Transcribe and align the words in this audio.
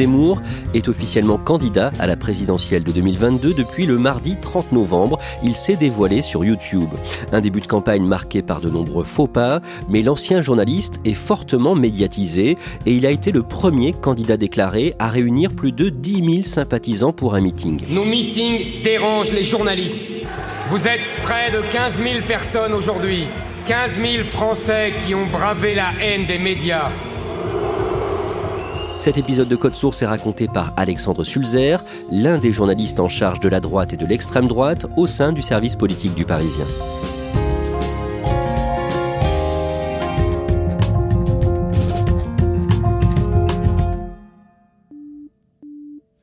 Zemmour 0.00 0.40
est 0.72 0.88
officiellement 0.88 1.36
candidat 1.36 1.90
à 1.98 2.06
la 2.06 2.16
présidentielle 2.16 2.84
de 2.84 2.90
2022 2.90 3.52
depuis 3.52 3.84
le 3.84 3.98
mardi 3.98 4.38
30 4.40 4.72
novembre. 4.72 5.18
Il 5.44 5.54
s'est 5.54 5.76
dévoilé 5.76 6.22
sur 6.22 6.42
YouTube. 6.42 6.88
Un 7.32 7.42
début 7.42 7.60
de 7.60 7.66
campagne 7.66 8.06
marqué 8.06 8.40
par 8.40 8.62
de 8.62 8.70
nombreux 8.70 9.04
faux 9.04 9.26
pas, 9.26 9.60
mais 9.90 10.00
l'ancien 10.00 10.40
journaliste 10.40 11.00
est 11.04 11.12
fortement 11.12 11.74
médiatisé 11.74 12.56
et 12.86 12.92
il 12.92 13.04
a 13.04 13.10
été 13.10 13.30
le 13.30 13.42
premier 13.42 13.92
candidat 13.92 14.38
déclaré 14.38 14.94
à 14.98 15.10
réunir 15.10 15.52
plus 15.52 15.72
de 15.72 15.90
10 15.90 16.32
000 16.32 16.42
sympathisants 16.44 17.12
pour 17.12 17.34
un 17.34 17.42
meeting. 17.42 17.82
Nos 17.90 18.04
meetings 18.04 18.82
dérangent 18.82 19.32
les 19.32 19.44
journalistes. 19.44 20.00
Vous 20.70 20.88
êtes 20.88 21.02
près 21.22 21.50
de 21.50 21.60
15 21.72 22.02
000 22.02 22.20
personnes 22.26 22.72
aujourd'hui. 22.72 23.24
15 23.68 24.00
000 24.00 24.24
Français 24.24 24.94
qui 25.04 25.14
ont 25.14 25.26
bravé 25.26 25.74
la 25.74 25.90
haine 26.00 26.24
des 26.24 26.38
médias. 26.38 26.88
Cet 29.00 29.16
épisode 29.16 29.48
de 29.48 29.56
Code 29.56 29.72
Source 29.72 30.02
est 30.02 30.06
raconté 30.06 30.46
par 30.46 30.74
Alexandre 30.76 31.24
Sulzer, 31.24 31.82
l'un 32.12 32.36
des 32.36 32.52
journalistes 32.52 33.00
en 33.00 33.08
charge 33.08 33.40
de 33.40 33.48
la 33.48 33.58
droite 33.58 33.94
et 33.94 33.96
de 33.96 34.04
l'extrême 34.04 34.46
droite 34.46 34.84
au 34.98 35.06
sein 35.06 35.32
du 35.32 35.40
service 35.40 35.74
politique 35.74 36.14
du 36.14 36.26
Parisien. 36.26 36.66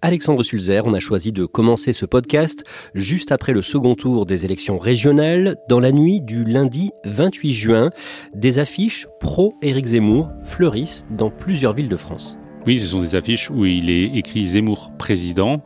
Alexandre 0.04 0.44
Sulzer, 0.44 0.86
on 0.86 0.94
a 0.94 1.00
choisi 1.00 1.32
de 1.32 1.48
commencer 1.48 1.94
ce 1.94 2.06
podcast 2.06 2.64
juste 2.94 3.32
après 3.32 3.54
le 3.54 3.64
second 3.64 3.96
tour 3.96 4.28
des 4.28 4.46
élections 4.46 4.78
régionales, 4.78 5.56
dans 5.68 5.80
la 5.80 5.92
nuit 5.92 6.22
du 6.22 6.44
lundi 6.44 6.92
28 7.06 7.54
juin. 7.54 7.90
Des 8.36 8.60
affiches 8.60 9.08
pro-Éric 9.20 9.88
Zemmour 9.88 10.30
fleurissent 10.44 11.06
dans 11.10 11.32
plusieurs 11.32 11.74
villes 11.74 11.90
de 11.90 11.98
France. 11.98 12.38
Oui, 12.68 12.82
ce 12.82 12.88
sont 12.88 13.00
des 13.00 13.16
affiches 13.16 13.50
où 13.50 13.66
il 13.66 13.90
est 13.90 14.18
écrit 14.18 14.46
Zemmour 14.46 14.92
président. 14.98 15.62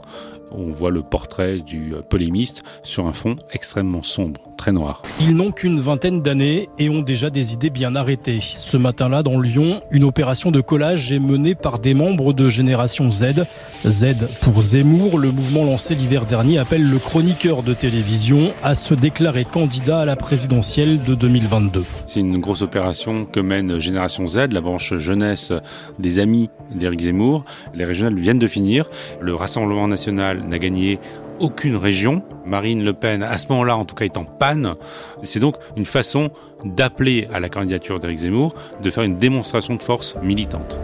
On 0.51 0.71
voit 0.71 0.91
le 0.91 1.01
portrait 1.01 1.57
du 1.57 1.95
polémiste 2.11 2.61
sur 2.83 3.07
un 3.07 3.13
fond 3.13 3.37
extrêmement 3.51 4.03
sombre 4.03 4.50
très 4.61 4.71
noir. 4.71 5.01
Ils 5.19 5.35
n'ont 5.35 5.51
qu'une 5.51 5.79
vingtaine 5.79 6.21
d'années 6.21 6.69
et 6.77 6.87
ont 6.87 7.01
déjà 7.01 7.31
des 7.31 7.53
idées 7.53 7.71
bien 7.71 7.95
arrêtées. 7.95 8.41
Ce 8.41 8.77
matin-là, 8.77 9.23
dans 9.23 9.39
Lyon, 9.39 9.81
une 9.89 10.03
opération 10.03 10.51
de 10.51 10.61
collage 10.61 11.11
est 11.11 11.17
menée 11.17 11.55
par 11.55 11.79
des 11.79 11.95
membres 11.95 12.31
de 12.31 12.47
Génération 12.47 13.09
Z. 13.09 13.43
Z 13.85 14.05
pour 14.41 14.61
Zemmour, 14.61 15.17
le 15.17 15.31
mouvement 15.31 15.63
lancé 15.63 15.95
l'hiver 15.95 16.27
dernier 16.27 16.59
appelle 16.59 16.87
le 16.87 16.99
chroniqueur 16.99 17.63
de 17.63 17.73
télévision 17.73 18.53
à 18.61 18.75
se 18.75 18.93
déclarer 18.93 19.45
candidat 19.45 20.01
à 20.01 20.05
la 20.05 20.15
présidentielle 20.15 21.03
de 21.03 21.15
2022. 21.15 21.83
C'est 22.05 22.19
une 22.19 22.37
grosse 22.37 22.61
opération 22.61 23.25
que 23.25 23.39
mène 23.39 23.79
Génération 23.79 24.27
Z, 24.27 24.51
la 24.51 24.61
branche 24.61 24.95
jeunesse 24.97 25.53
des 25.97 26.19
amis 26.19 26.51
d'Éric 26.75 27.01
Zemmour. 27.01 27.45
Les 27.73 27.85
régionales 27.85 28.19
viennent 28.19 28.37
de 28.37 28.47
finir. 28.47 28.87
Le 29.21 29.33
Rassemblement 29.33 29.87
national 29.87 30.43
n'a 30.47 30.59
gagné 30.59 30.99
aucune 31.41 31.75
région. 31.75 32.23
Marine 32.45 32.83
Le 32.83 32.93
Pen, 32.93 33.23
à 33.23 33.37
ce 33.37 33.47
moment-là, 33.49 33.75
en 33.75 33.85
tout 33.85 33.95
cas, 33.95 34.05
est 34.05 34.17
en 34.17 34.25
panne. 34.25 34.75
C'est 35.23 35.39
donc 35.39 35.55
une 35.75 35.85
façon 35.85 36.29
d'appeler 36.63 37.27
à 37.33 37.39
la 37.39 37.49
candidature 37.49 37.99
d'Éric 37.99 38.19
Zemmour, 38.19 38.53
de 38.81 38.89
faire 38.89 39.03
une 39.03 39.17
démonstration 39.17 39.75
de 39.75 39.83
force 39.83 40.15
militante. 40.21 40.77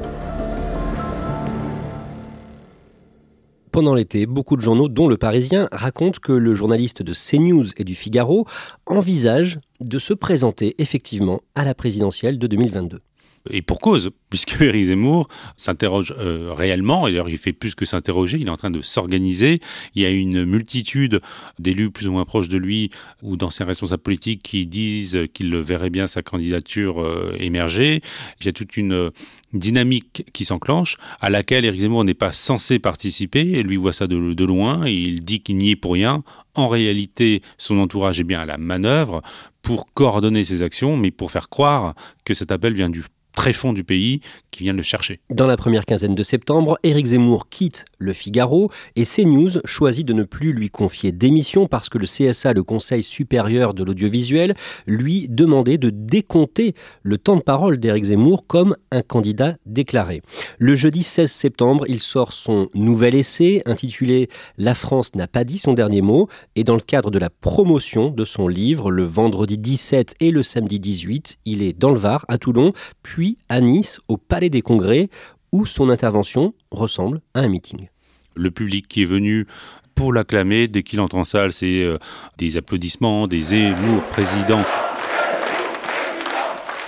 Pendant 3.72 3.94
l'été, 3.94 4.26
beaucoup 4.26 4.58
de 4.58 4.62
journaux, 4.62 4.90
dont 4.90 5.08
Le 5.08 5.18
Parisien, 5.18 5.70
racontent 5.72 6.20
que 6.20 6.32
le 6.32 6.56
journaliste 6.56 7.04
de 7.04 7.14
CNews 7.14 7.66
et 7.78 7.84
du 7.84 7.94
Figaro 7.94 8.48
envisage 8.88 9.60
de 9.82 10.00
se 10.00 10.16
présenter 10.16 10.74
effectivement 10.80 11.42
à 11.54 11.64
la 11.64 11.76
présidentielle 11.76 12.40
de 12.40 12.48
2022 12.48 13.02
et 13.50 13.62
pour 13.62 13.80
cause, 13.80 14.12
puisque 14.30 14.62
Éric 14.62 14.86
Zemmour 14.86 15.28
s'interroge 15.56 16.14
euh, 16.18 16.54
réellement, 16.54 17.08
et 17.08 17.12
d'ailleurs 17.12 17.30
il 17.30 17.38
fait 17.38 17.54
plus 17.54 17.76
que 17.76 17.86
s'interroger, 17.86 18.38
il 18.40 18.48
est 18.48 18.52
en 18.52 18.58
train 18.58 18.72
de 18.72 18.82
s'organiser. 18.82 19.60
Il 19.96 20.02
y 20.02 20.06
a 20.06 20.10
une 20.10 20.46
multitude 20.46 21.22
d'élus 21.60 21.92
plus 21.92 22.08
ou 22.08 22.12
moins 22.12 22.26
proches 22.26 22.50
de 22.50 22.58
lui 22.58 22.92
ou 23.22 23.38
d'anciens 23.38 23.66
responsables 23.66 24.04
politiques 24.04 24.44
qui 24.44 24.66
disent 24.66 25.20
qu'il 25.34 25.56
verrait 25.58 25.90
bien 25.90 26.08
sa 26.08 26.22
candidature 26.22 27.02
euh, 27.02 27.36
émerger. 27.40 28.02
Il 28.40 28.46
y 28.46 28.50
a 28.50 28.54
toute 28.54 28.78
une 28.78 29.12
dynamique 29.54 30.26
qui 30.34 30.46
s'enclenche, 30.46 30.98
à 31.22 31.30
laquelle 31.30 31.66
Éric 31.66 31.82
Zemmour 31.82 32.04
n'est 32.04 32.14
pas 32.14 32.32
censé 32.32 32.80
participer, 32.80 33.64
lui 33.64 33.78
voit 33.78 33.94
ça 33.94 34.08
de, 34.08 34.46
loin, 34.46 34.88
il 34.88 35.24
dit 35.24 35.42
qu'il 35.42 35.58
n'y 35.58 35.72
est 35.72 35.76
pour 35.76 35.94
rien. 35.94 36.24
En 36.56 36.68
réalité, 36.68 37.42
son 37.58 37.78
entourage 37.78 38.20
est 38.20 38.24
bien 38.24 38.40
à 38.40 38.46
la 38.46 38.58
manœuvre 38.58 39.22
pour 39.62 39.94
coordonner 39.94 40.44
ses 40.44 40.62
actions, 40.62 40.98
mais 40.98 41.12
pour 41.12 41.32
faire 41.32 41.50
croire 41.50 41.94
que 42.26 42.34
cet 42.34 42.52
appel 42.52 42.74
vient 42.74 42.90
du 42.90 43.04
très 43.38 43.54
fond 43.54 43.72
du 43.72 43.84
pays 43.84 44.22
qui 44.50 44.64
vient 44.64 44.74
le 44.74 44.82
chercher. 44.82 45.20
Dans 45.30 45.46
la 45.46 45.58
première 45.58 45.86
quinzaine 45.86 46.16
de 46.16 46.24
septembre, 46.24 46.80
Éric 46.82 47.06
Zemmour 47.06 47.50
quitte 47.50 47.86
le 48.00 48.12
Figaro 48.12 48.72
et 48.96 49.06
CNews 49.06 49.62
choisit 49.64 50.06
de 50.08 50.14
ne 50.14 50.24
plus 50.24 50.54
lui 50.54 50.72
confier 50.72 51.12
d'émission 51.12 51.68
parce 51.68 51.88
que 51.88 52.00
le 52.00 52.08
CSA, 52.08 52.54
le 52.54 52.64
Conseil 52.64 53.04
supérieur 53.04 53.76
de 53.76 53.84
l'audiovisuel, 53.84 54.56
lui 54.88 55.28
demandait 55.30 55.78
de 55.78 55.92
décompter 55.92 56.74
le 57.04 57.20
temps 57.20 57.36
de 57.36 57.42
parole 57.42 57.78
d'Éric 57.78 58.06
Zemmour 58.06 58.48
comme 58.48 58.76
un 58.90 59.04
candidat 59.04 59.56
déclaré. 59.68 60.24
Le 60.58 60.74
jeudi 60.74 61.04
16 61.04 61.32
septembre, 61.32 61.86
il 61.88 62.00
sort 62.00 62.34
son 62.34 62.68
nouvel 62.74 63.14
essai 63.14 63.62
intitulé 63.68 64.30
La 64.58 64.74
France 64.74 65.14
n'a 65.14 65.28
pas 65.28 65.44
dit 65.44 65.60
son 65.60 65.76
dernier 65.76 66.02
mot 66.02 66.28
et 66.56 66.64
dans 66.64 66.76
le 66.76 66.82
cadre 66.82 67.12
de 67.12 67.20
la 67.20 67.30
promotion 67.30 68.10
de 68.10 68.26
son 68.26 68.48
livre 68.48 68.90
le 68.90 69.04
vendredi 69.04 69.60
17 69.60 70.16
et 70.22 70.32
le 70.32 70.42
samedi 70.42 70.80
18, 70.80 71.38
il 71.46 71.62
est 71.62 71.74
dans 71.74 71.92
le 71.92 72.00
Var 72.00 72.26
à 72.30 72.40
Toulon, 72.40 72.74
puis 73.04 73.27
à 73.50 73.60
Nice, 73.60 74.00
au 74.08 74.18
Palais 74.18 74.50
des 74.50 74.62
Congrès, 74.62 75.10
où 75.52 75.66
son 75.66 75.90
intervention 75.90 76.54
ressemble 76.72 77.22
à 77.34 77.42
un 77.42 77.48
meeting. 77.48 77.90
Le 78.36 78.52
public 78.52 78.88
qui 78.88 79.02
est 79.02 79.06
venu 79.06 79.48
pour 79.96 80.14
l'acclamer, 80.14 80.68
dès 80.68 80.84
qu'il 80.84 81.00
entre 81.00 81.16
en 81.16 81.26
salle, 81.26 81.52
c'est 81.52 81.82
euh, 81.82 81.98
des 82.38 82.56
applaudissements, 82.56 83.28
des 83.28 83.56
émours 83.56 84.04
président. 84.12 84.62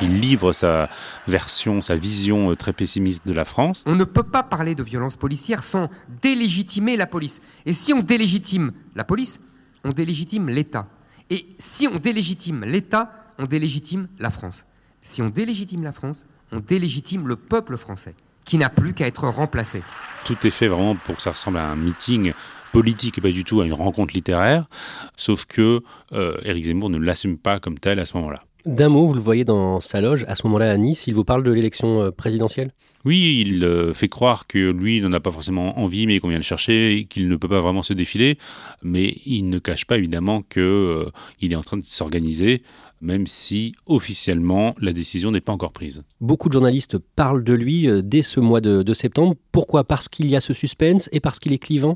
Il 0.02 0.20
livre 0.20 0.54
sa 0.54 0.90
version, 1.28 1.82
sa 1.82 1.96
vision 1.96 2.52
euh, 2.52 2.56
très 2.56 2.72
pessimiste 2.72 3.26
de 3.26 3.34
la 3.34 3.46
France. 3.46 3.84
On 3.88 3.96
ne 3.96 4.04
peut 4.04 4.24
pas 4.24 4.44
parler 4.44 4.76
de 4.76 4.84
violence 4.84 5.18
policière 5.18 5.64
sans 5.64 5.90
délégitimer 6.22 6.96
la 6.96 7.08
police. 7.08 7.42
Et 7.66 7.74
si 7.74 7.94
on 7.94 8.02
délégitime 8.02 8.74
la 8.96 9.03
police, 9.03 9.40
on 9.84 9.90
délégitime 9.90 10.50
l'État. 10.50 10.88
Et 11.30 11.47
si 11.58 11.88
on 11.88 11.97
délégitime 11.97 12.64
l'État, 12.64 13.12
on 13.40 13.46
délégitime 13.46 14.08
la 14.20 14.30
France. 14.30 14.66
Si 15.01 15.22
on 15.22 15.29
délégitime 15.29 15.84
la 15.84 15.91
France, 15.91 16.25
on 16.51 16.59
délégitime 16.59 17.28
le 17.28 17.35
peuple 17.35 17.78
français, 17.78 18.16
qui 18.46 18.57
n'a 18.57 18.69
plus 18.69 18.93
qu'à 18.93 19.07
être 19.07 19.28
remplacé. 19.28 19.81
Tout 20.25 20.35
est 20.43 20.51
fait 20.51 20.67
vraiment 20.67 20.96
pour 20.96 21.16
que 21.17 21.22
ça 21.22 21.31
ressemble 21.31 21.57
à 21.57 21.69
un 21.69 21.75
meeting 21.75 22.34
politique 22.72 23.17
et 23.17 23.22
pas 23.22 23.31
du 23.31 23.43
tout 23.43 23.61
à 23.61 23.66
une 23.66 23.73
rencontre 23.73 24.13
littéraire, 24.13 24.67
sauf 25.17 25.46
que 25.46 25.81
euh, 26.11 26.37
Éric 26.43 26.66
Zemmour 26.66 26.90
ne 26.90 26.97
l'assume 26.97 27.37
pas 27.37 27.59
comme 27.59 27.79
tel 27.79 27.99
à 27.99 28.05
ce 28.05 28.16
moment-là. 28.17 28.43
D'un 28.66 28.90
mot, 28.90 29.08
vous 29.08 29.14
le 29.14 29.22
voyez 29.22 29.46
dans 29.46 29.79
sa 29.79 30.02
loge, 30.02 30.26
à 30.28 30.35
ce 30.35 30.46
moment-là 30.47 30.72
à 30.72 30.78
Nice, 30.78 31.06
il 31.08 31.16
vous 31.16 31.23
parle 31.23 31.44
de 31.44 31.52
l'élection 31.52 32.02
euh, 32.02 32.11
présidentielle? 32.11 32.72
Oui, 33.06 33.41
il 33.46 33.64
euh, 33.64 33.94
fait 33.94 34.09
croire 34.09 34.47
que 34.47 34.72
lui 34.72 35.00
n'en 35.00 35.14
a 35.14 35.22
pas 35.22 35.32
forcément 35.32 35.79
envie, 35.79 36.06
mais 36.08 36.20
qu'on 36.20 36.28
vient 36.28 36.38
le 36.38 36.44
chercher, 36.44 37.08
qu'il 37.09 37.29
ne 37.29 37.35
peut 37.38 37.47
pas 37.47 37.61
vraiment 37.61 37.84
se 37.84 37.94
défiler, 37.94 38.38
mais 38.84 39.16
il 39.26 39.47
ne 39.50 39.59
cache 39.59 39.85
pas 39.85 39.97
évidemment 39.97 40.41
qu'il 40.41 40.61
euh, 40.61 41.09
est 41.41 41.56
en 41.56 41.64
train 41.64 41.78
de 41.78 41.85
s'organiser 41.85 42.61
même 43.02 43.28
si 43.28 43.76
officiellement 43.85 44.76
la 44.82 44.91
décision 44.91 45.32
n'est 45.32 45.40
pas 45.40 45.53
encore 45.53 45.72
prise. 45.72 46.03
Beaucoup 46.20 46.50
de 46.50 46.53
journalistes 46.53 46.97
parlent 46.97 47.46
de 47.46 47.53
lui 47.53 47.88
dès 48.03 48.23
ce 48.23 48.41
mois 48.41 48.59
de, 48.59 48.94
septembre. 48.94 49.35
Pourquoi? 49.53 49.85
Parce 49.85 50.09
qu'il 50.09 50.29
y 50.29 50.35
a 50.35 50.41
ce 50.41 50.53
suspense 50.53 51.08
et 51.14 51.22
parce 51.22 51.40
qu'il 51.40 51.53
est 51.53 51.59
clivant? 51.59 51.96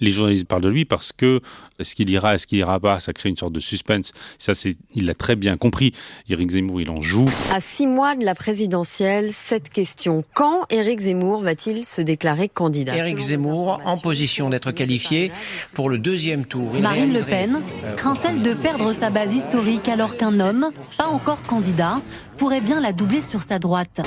Les 0.00 0.10
journalistes 0.10 0.46
parlent 0.46 0.62
de 0.62 0.68
lui 0.68 0.84
parce 0.84 1.12
que 1.12 1.40
est-ce 1.78 1.94
qu'il 1.94 2.10
ira, 2.10 2.34
est-ce 2.34 2.46
qu'il 2.46 2.58
ira 2.58 2.78
pas, 2.78 3.00
ça 3.00 3.12
crée 3.12 3.28
une 3.28 3.36
sorte 3.36 3.52
de 3.52 3.60
suspense. 3.60 4.12
Ça, 4.38 4.54
c'est, 4.54 4.76
il 4.94 5.06
l'a 5.06 5.14
très 5.14 5.36
bien 5.36 5.56
compris. 5.56 5.92
Éric 6.28 6.50
Zemmour, 6.50 6.80
il 6.80 6.90
en 6.90 7.02
joue. 7.02 7.26
À 7.52 7.60
six 7.60 7.86
mois 7.86 8.14
de 8.14 8.24
la 8.24 8.34
présidentielle, 8.34 9.32
cette 9.32 9.70
question 9.70 10.24
quand 10.34 10.66
Éric 10.70 11.00
Zemmour 11.00 11.40
va-t-il 11.40 11.84
se 11.84 12.00
déclarer 12.00 12.48
candidat? 12.48 12.96
Éric 12.96 13.18
Zemmour 13.18 13.80
en 13.84 13.98
position 13.98 14.50
d'être 14.50 14.72
qualifié 14.72 15.32
pour 15.74 15.90
le 15.90 15.98
deuxième 15.98 16.46
tour. 16.46 16.72
Marine 16.74 17.12
Le 17.12 17.22
Pen 17.22 17.60
craint-elle 17.96 18.42
de 18.42 18.54
perdre 18.54 18.92
sa 18.92 19.10
base 19.10 19.34
historique 19.34 19.88
alors 19.88 20.16
qu'un 20.16 20.40
homme, 20.40 20.70
pas 20.96 21.06
encore 21.06 21.42
candidat, 21.42 22.00
pourrait 22.36 22.60
bien 22.60 22.80
la 22.80 22.92
doubler 22.92 23.22
sur 23.22 23.40
sa 23.40 23.58
droite? 23.58 24.00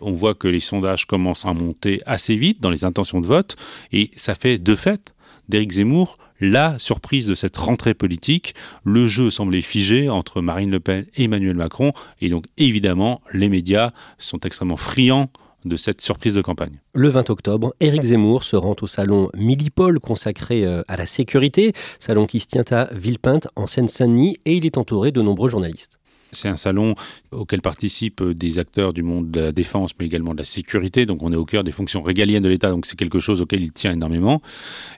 On 0.00 0.12
voit 0.12 0.34
que 0.34 0.48
les 0.48 0.60
sondages 0.60 1.06
commencent 1.06 1.44
à 1.44 1.52
monter 1.52 2.00
assez 2.06 2.34
vite 2.34 2.60
dans 2.60 2.70
les 2.70 2.84
intentions 2.84 3.20
de 3.20 3.26
vote, 3.26 3.56
et 3.92 4.10
ça 4.16 4.34
fait 4.34 4.56
de 4.56 4.74
fait 4.74 5.12
d'Éric 5.50 5.72
Zemmour 5.72 6.16
la 6.40 6.78
surprise 6.78 7.26
de 7.26 7.34
cette 7.34 7.56
rentrée 7.56 7.94
politique. 7.94 8.54
Le 8.84 9.06
jeu 9.06 9.30
semblait 9.30 9.60
figé 9.60 10.08
entre 10.08 10.40
Marine 10.40 10.70
Le 10.70 10.80
Pen 10.80 11.04
et 11.16 11.24
Emmanuel 11.24 11.56
Macron, 11.56 11.92
et 12.20 12.28
donc 12.28 12.46
évidemment, 12.56 13.20
les 13.32 13.48
médias 13.48 13.92
sont 14.18 14.40
extrêmement 14.40 14.76
friands 14.76 15.30
de 15.66 15.76
cette 15.76 16.00
surprise 16.00 16.34
de 16.34 16.40
campagne. 16.40 16.80
Le 16.94 17.10
20 17.10 17.28
octobre, 17.28 17.74
Éric 17.80 18.02
Zemmour 18.02 18.44
se 18.44 18.56
rend 18.56 18.76
au 18.80 18.86
salon 18.86 19.28
Millipol 19.34 20.00
consacré 20.00 20.64
euh, 20.64 20.82
à 20.88 20.96
la 20.96 21.04
sécurité, 21.04 21.74
salon 21.98 22.26
qui 22.26 22.40
se 22.40 22.46
tient 22.46 22.64
à 22.70 22.88
Villepinte 22.92 23.48
en 23.56 23.66
Seine-Saint-Denis 23.66 24.38
et 24.46 24.54
il 24.54 24.64
est 24.64 24.78
entouré 24.78 25.12
de 25.12 25.20
nombreux 25.20 25.50
journalistes. 25.50 25.99
C'est 26.32 26.48
un 26.48 26.56
salon 26.56 26.94
auquel 27.32 27.60
participent 27.60 28.22
des 28.22 28.58
acteurs 28.58 28.92
du 28.92 29.02
monde 29.02 29.30
de 29.30 29.40
la 29.40 29.52
défense, 29.52 29.92
mais 29.98 30.06
également 30.06 30.32
de 30.32 30.38
la 30.38 30.44
sécurité. 30.44 31.06
Donc 31.06 31.22
on 31.22 31.32
est 31.32 31.36
au 31.36 31.44
cœur 31.44 31.64
des 31.64 31.72
fonctions 31.72 32.02
régaliennes 32.02 32.42
de 32.42 32.48
l'État, 32.48 32.70
donc 32.70 32.86
c'est 32.86 32.96
quelque 32.96 33.20
chose 33.20 33.40
auquel 33.40 33.62
il 33.62 33.72
tient 33.72 33.92
énormément. 33.92 34.42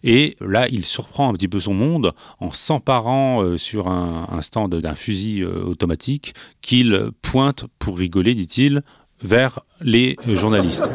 Et 0.02 0.36
là, 0.40 0.68
il 0.68 0.84
surprend 0.84 1.28
un 1.28 1.32
petit 1.32 1.48
peu 1.48 1.60
son 1.60 1.74
monde 1.74 2.12
en 2.40 2.50
s'emparant 2.50 3.42
euh, 3.42 3.56
sur 3.56 3.88
un, 3.88 4.40
stand 4.42 4.74
d'un 4.74 4.94
fusil 4.94 5.42
euh, 5.42 5.62
automatique 5.64 6.34
qu'il 6.60 7.10
pointe 7.22 7.64
pour 7.78 7.98
rigoler, 7.98 8.34
dit-il, 8.34 8.82
vers 9.22 9.60
les 9.80 10.16
euh, 10.26 10.36
journalistes. 10.36 10.90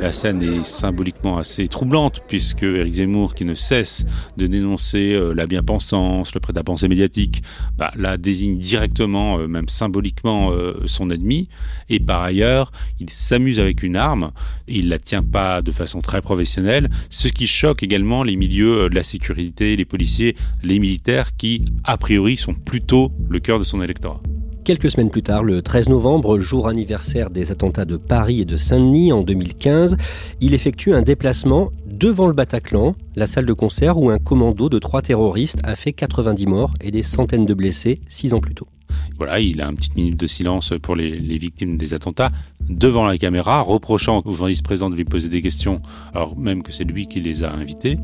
La 0.00 0.12
scène 0.12 0.42
est 0.42 0.64
symboliquement 0.64 1.38
assez 1.38 1.68
troublante 1.68 2.20
puisque 2.26 2.62
Eric 2.62 2.94
Zemmour, 2.94 3.34
qui 3.34 3.44
ne 3.44 3.54
cesse 3.54 4.04
de 4.36 4.46
dénoncer 4.46 5.12
euh, 5.12 5.32
la 5.32 5.46
bien-pensance, 5.46 6.34
le 6.34 6.40
prêt-à-penser 6.40 6.88
médiatique, 6.88 7.42
bah, 7.76 7.92
désigne 8.18 8.58
directement, 8.58 9.38
euh, 9.38 9.46
même 9.46 9.68
symboliquement, 9.68 10.50
son 10.86 11.10
ennemi. 11.10 11.48
Et 11.88 12.00
par 12.00 12.22
ailleurs, 12.22 12.72
il 13.00 13.10
s'amuse 13.10 13.60
avec 13.60 13.82
une 13.82 13.96
arme. 13.96 14.32
Il 14.66 14.88
la 14.88 14.98
tient 14.98 15.22
pas 15.22 15.62
de 15.62 15.72
façon 15.72 16.00
très 16.00 16.20
professionnelle, 16.20 16.90
ce 17.10 17.28
qui 17.28 17.46
choque 17.46 17.82
également 17.82 18.22
les 18.22 18.36
milieux 18.36 18.88
de 18.88 18.94
la 18.94 19.02
sécurité, 19.02 19.76
les 19.76 19.84
policiers, 19.84 20.36
les 20.62 20.78
militaires, 20.78 21.36
qui 21.36 21.64
a 21.84 21.96
priori 21.96 22.36
sont 22.36 22.54
plutôt 22.54 23.12
le 23.28 23.40
cœur 23.40 23.58
de 23.58 23.64
son 23.64 23.80
électorat. 23.80 24.20
Quelques 24.64 24.92
semaines 24.92 25.10
plus 25.10 25.22
tard, 25.22 25.42
le 25.42 25.60
13 25.60 25.88
novembre, 25.88 26.38
jour 26.38 26.68
anniversaire 26.68 27.30
des 27.30 27.50
attentats 27.50 27.84
de 27.84 27.96
Paris 27.96 28.42
et 28.42 28.44
de 28.44 28.56
Saint-Denis 28.56 29.12
en 29.12 29.22
2015, 29.22 29.96
il 30.40 30.54
effectue 30.54 30.94
un 30.94 31.02
déplacement 31.02 31.70
devant 31.84 32.28
le 32.28 32.32
Bataclan, 32.32 32.94
la 33.16 33.26
salle 33.26 33.44
de 33.44 33.52
concert 33.54 33.98
où 33.98 34.10
un 34.10 34.20
commando 34.20 34.68
de 34.68 34.78
trois 34.78 35.02
terroristes 35.02 35.58
a 35.64 35.74
fait 35.74 35.92
90 35.92 36.46
morts 36.46 36.74
et 36.80 36.92
des 36.92 37.02
centaines 37.02 37.44
de 37.44 37.54
blessés 37.54 38.02
six 38.08 38.34
ans 38.34 38.40
plus 38.40 38.54
tôt. 38.54 38.68
Voilà, 39.16 39.40
il 39.40 39.60
a 39.60 39.68
une 39.68 39.74
petite 39.74 39.96
minute 39.96 40.16
de 40.16 40.26
silence 40.28 40.72
pour 40.80 40.94
les, 40.94 41.18
les, 41.18 41.38
victimes 41.38 41.76
des 41.76 41.92
attentats 41.92 42.30
devant 42.68 43.04
la 43.04 43.18
caméra, 43.18 43.62
reprochant 43.62 44.22
aux 44.24 44.32
journalistes 44.32 44.64
présents 44.64 44.90
de 44.90 44.96
lui 44.96 45.04
poser 45.04 45.28
des 45.28 45.40
questions, 45.40 45.82
alors 46.14 46.36
même 46.36 46.62
que 46.62 46.70
c'est 46.70 46.84
lui 46.84 47.08
qui 47.08 47.20
les 47.20 47.42
a 47.42 47.52
invités. 47.52 47.98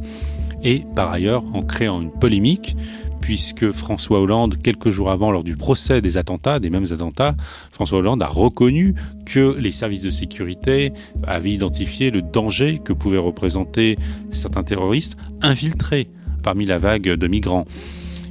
Et 0.64 0.82
par 0.96 1.12
ailleurs, 1.12 1.44
en 1.54 1.62
créant 1.62 2.02
une 2.02 2.10
polémique, 2.10 2.76
puisque 3.20 3.72
François 3.72 4.20
Hollande, 4.20 4.60
quelques 4.62 4.90
jours 4.90 5.10
avant, 5.10 5.30
lors 5.30 5.44
du 5.44 5.56
procès 5.56 6.00
des 6.00 6.16
attentats, 6.16 6.60
des 6.60 6.70
mêmes 6.70 6.86
attentats, 6.90 7.34
François 7.70 7.98
Hollande 7.98 8.22
a 8.22 8.26
reconnu 8.26 8.94
que 9.26 9.56
les 9.58 9.70
services 9.70 10.02
de 10.02 10.10
sécurité 10.10 10.92
avaient 11.26 11.52
identifié 11.52 12.10
le 12.10 12.22
danger 12.22 12.80
que 12.82 12.92
pouvaient 12.92 13.18
représenter 13.18 13.96
certains 14.30 14.64
terroristes 14.64 15.16
infiltrés 15.42 16.08
parmi 16.42 16.66
la 16.66 16.78
vague 16.78 17.08
de 17.08 17.28
migrants. 17.28 17.66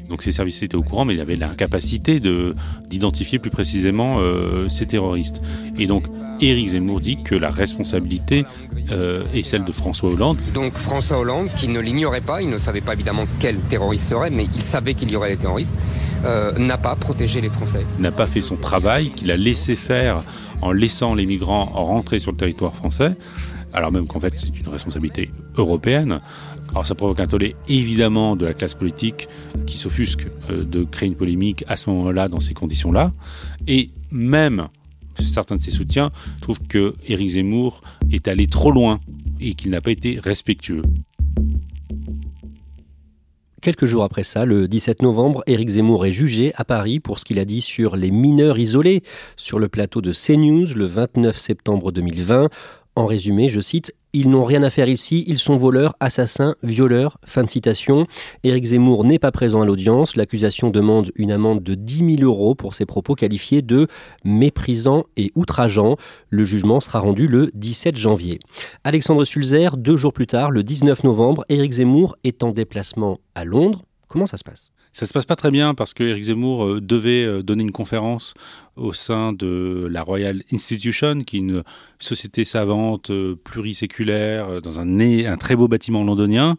Donc 0.10 0.24
ces 0.24 0.31
services 0.31 0.62
étaient 0.63 0.75
au 0.75 0.84
courant, 0.84 1.06
mais 1.06 1.16
il 1.16 1.19
avait 1.19 1.36
l'incapacité 1.36 2.19
d'identifier 2.89 3.39
plus 3.39 3.50
précisément 3.50 4.19
euh, 4.19 4.69
ces 4.69 4.86
terroristes. 4.86 5.42
Et 5.78 5.86
donc 5.86 6.07
Éric 6.42 6.69
Zemmour 6.69 7.00
dit 7.00 7.22
que 7.24 7.36
la 7.36 7.50
responsabilité 7.50 8.45
euh, 8.92 9.25
est 9.34 9.44
celle 9.44 9.66
de 9.66 9.72
François 9.72 10.12
Hollande. 10.12 10.39
Donc 10.54 10.74
François 10.74 11.19
Hollande, 11.19 11.50
qui 11.50 11.68
ne 11.68 11.80
l'ignorait 11.80 12.22
pas, 12.22 12.42
il 12.42 12.50
ne 12.50 12.57
savait 12.57 12.81
pas 12.81 12.94
évidemment 12.94 13.25
quel 13.39 13.57
terroriste 13.57 14.10
serait, 14.10 14.30
mais 14.30 14.45
il 14.45 14.62
savait 14.62 14.94
qu'il 14.94 15.12
y 15.12 15.16
aurait 15.16 15.30
des 15.30 15.38
terroristes, 15.38 15.75
euh, 16.25 16.57
n'a 16.57 16.78
pas 16.78 16.95
protégé 16.95 17.42
les 17.42 17.50
Français. 17.50 17.86
N'a 18.00 18.12
pas 18.12 18.28
fait 18.28 18.42
son 18.42 18.57
travail, 18.57 19.12
qu'il 19.12 19.31
a 19.31 19.38
laissé 19.38 19.75
faire 19.75 20.24
en 20.62 20.72
laissant 20.72 21.13
les 21.13 21.25
migrants 21.25 21.66
rentrer 21.66 22.19
sur 22.19 22.31
le 22.31 22.38
territoire 22.38 22.74
français, 22.74 23.16
alors 23.74 23.92
même 23.92 24.07
qu'en 24.07 24.19
fait 24.19 24.34
c'est 24.36 24.48
une 24.48 24.69
responsabilité 24.69 25.31
européenne. 25.56 26.19
Alors 26.69 26.88
ça 26.88 26.95
provoque 26.95 27.19
un 27.19 27.28
tollé 27.28 27.56
évidemment 27.68 28.36
de 28.36 28.45
la 28.45 28.54
classe 28.54 28.74
politique 28.74 29.28
qui 29.66 29.78
s'offusque 29.78 30.28
euh, 30.50 30.63
de 30.63 30.84
créer 30.84 31.07
une 31.07 31.16
polémique 31.16 31.63
à 31.68 31.78
ce 31.78 31.89
moment-là, 31.89 32.28
dans 32.28 32.39
ces 32.39 32.54
conditions-là. 32.54 33.12
Et 33.68 33.89
même 34.12 34.68
certains 35.21 35.55
de 35.55 35.61
ses 35.61 35.71
soutiens 35.71 36.11
trouvent 36.41 36.61
que 36.67 36.95
Éric 37.07 37.29
Zemmour 37.29 37.81
est 38.11 38.27
allé 38.27 38.47
trop 38.47 38.71
loin 38.71 38.99
et 39.39 39.53
qu'il 39.53 39.71
n'a 39.71 39.81
pas 39.81 39.91
été 39.91 40.19
respectueux. 40.19 40.83
Quelques 43.61 43.85
jours 43.85 44.03
après 44.03 44.23
ça, 44.23 44.45
le 44.45 44.67
17 44.67 45.01
novembre, 45.01 45.43
Éric 45.47 45.69
Zemmour 45.69 46.05
est 46.05 46.11
jugé 46.11 46.53
à 46.55 46.63
Paris 46.63 46.99
pour 46.99 47.19
ce 47.19 47.25
qu'il 47.25 47.39
a 47.39 47.45
dit 47.45 47.61
sur 47.61 47.95
les 47.95 48.11
mineurs 48.11 48.59
isolés 48.59 49.01
sur 49.35 49.59
le 49.59 49.67
plateau 49.67 49.99
de 49.99 50.13
CNews 50.13 50.67
le 50.75 50.85
29 50.85 51.37
septembre 51.37 51.91
2020. 51.91 52.49
En 52.95 53.05
résumé, 53.07 53.49
je 53.49 53.59
cite, 53.59 53.93
Ils 54.19 54.31
n'ont 54.31 54.45
rien 54.45 54.63
à 54.63 54.71
faire 54.71 54.89
ici, 54.89 55.23
ils 55.27 55.37
sont 55.37 55.57
voleurs, 55.57 55.93
assassins, 55.99 56.55
violeurs. 56.63 57.19
Fin 57.23 57.43
de 57.43 57.49
citation. 57.51 58.07
Éric 58.43 58.65
Zemmour 58.65 59.03
n'est 59.03 59.19
pas 59.19 59.31
présent 59.31 59.61
à 59.61 59.65
l'audience. 59.67 60.15
L'accusation 60.15 60.71
demande 60.71 61.11
une 61.17 61.31
amende 61.31 61.61
de 61.61 61.75
10 61.75 62.15
000 62.15 62.23
euros 62.23 62.55
pour 62.55 62.73
ses 62.73 62.87
propos 62.87 63.13
qualifiés 63.13 63.61
de 63.61 63.85
méprisants 64.25 65.03
et 65.17 65.31
outrageants. 65.35 65.97
Le 66.31 66.43
jugement 66.45 66.79
sera 66.79 66.97
rendu 66.97 67.27
le 67.27 67.51
17 67.53 67.95
janvier. 67.95 68.39
Alexandre 68.83 69.23
Sulzer, 69.23 69.77
deux 69.77 69.97
jours 69.97 70.13
plus 70.13 70.25
tard, 70.25 70.50
le 70.50 70.63
19 70.63 71.03
novembre, 71.03 71.45
Éric 71.50 71.74
Zemmour 71.74 72.15
est 72.24 72.41
en 72.41 72.50
déplacement 72.50 73.19
à 73.36 73.45
Londres. 73.45 73.83
Comment 74.07 74.25
ça 74.25 74.38
se 74.38 74.43
passe? 74.43 74.71
Ça 74.98 75.06
se 75.06 75.13
passe 75.13 75.25
pas 75.25 75.36
très 75.36 75.51
bien 75.51 75.75
parce 75.75 75.94
que 75.94 76.04
Eric 76.04 76.24
Zemmour 76.24 76.66
euh, 76.66 76.82
devait 76.82 77.24
euh, 77.24 77.44
donner 77.44 77.62
une 77.62 77.72
conférence 77.72 78.34
au 78.75 78.94
sein 78.94 79.32
de 79.32 79.88
la 79.92 80.01
Royal 80.01 80.42
Institution, 80.51 81.20
qui 81.20 81.36
est 81.36 81.39
une 81.39 81.63
société 82.00 82.46
savante 82.46 83.12
euh, 83.12 83.36
pluriséculaire 83.36 84.60
dans 84.60 84.80
un, 84.80 85.00
un 85.00 85.38
très 85.38 85.56
beau 85.56 85.68
bâtiment 85.68 86.04
londonien. 86.04 86.58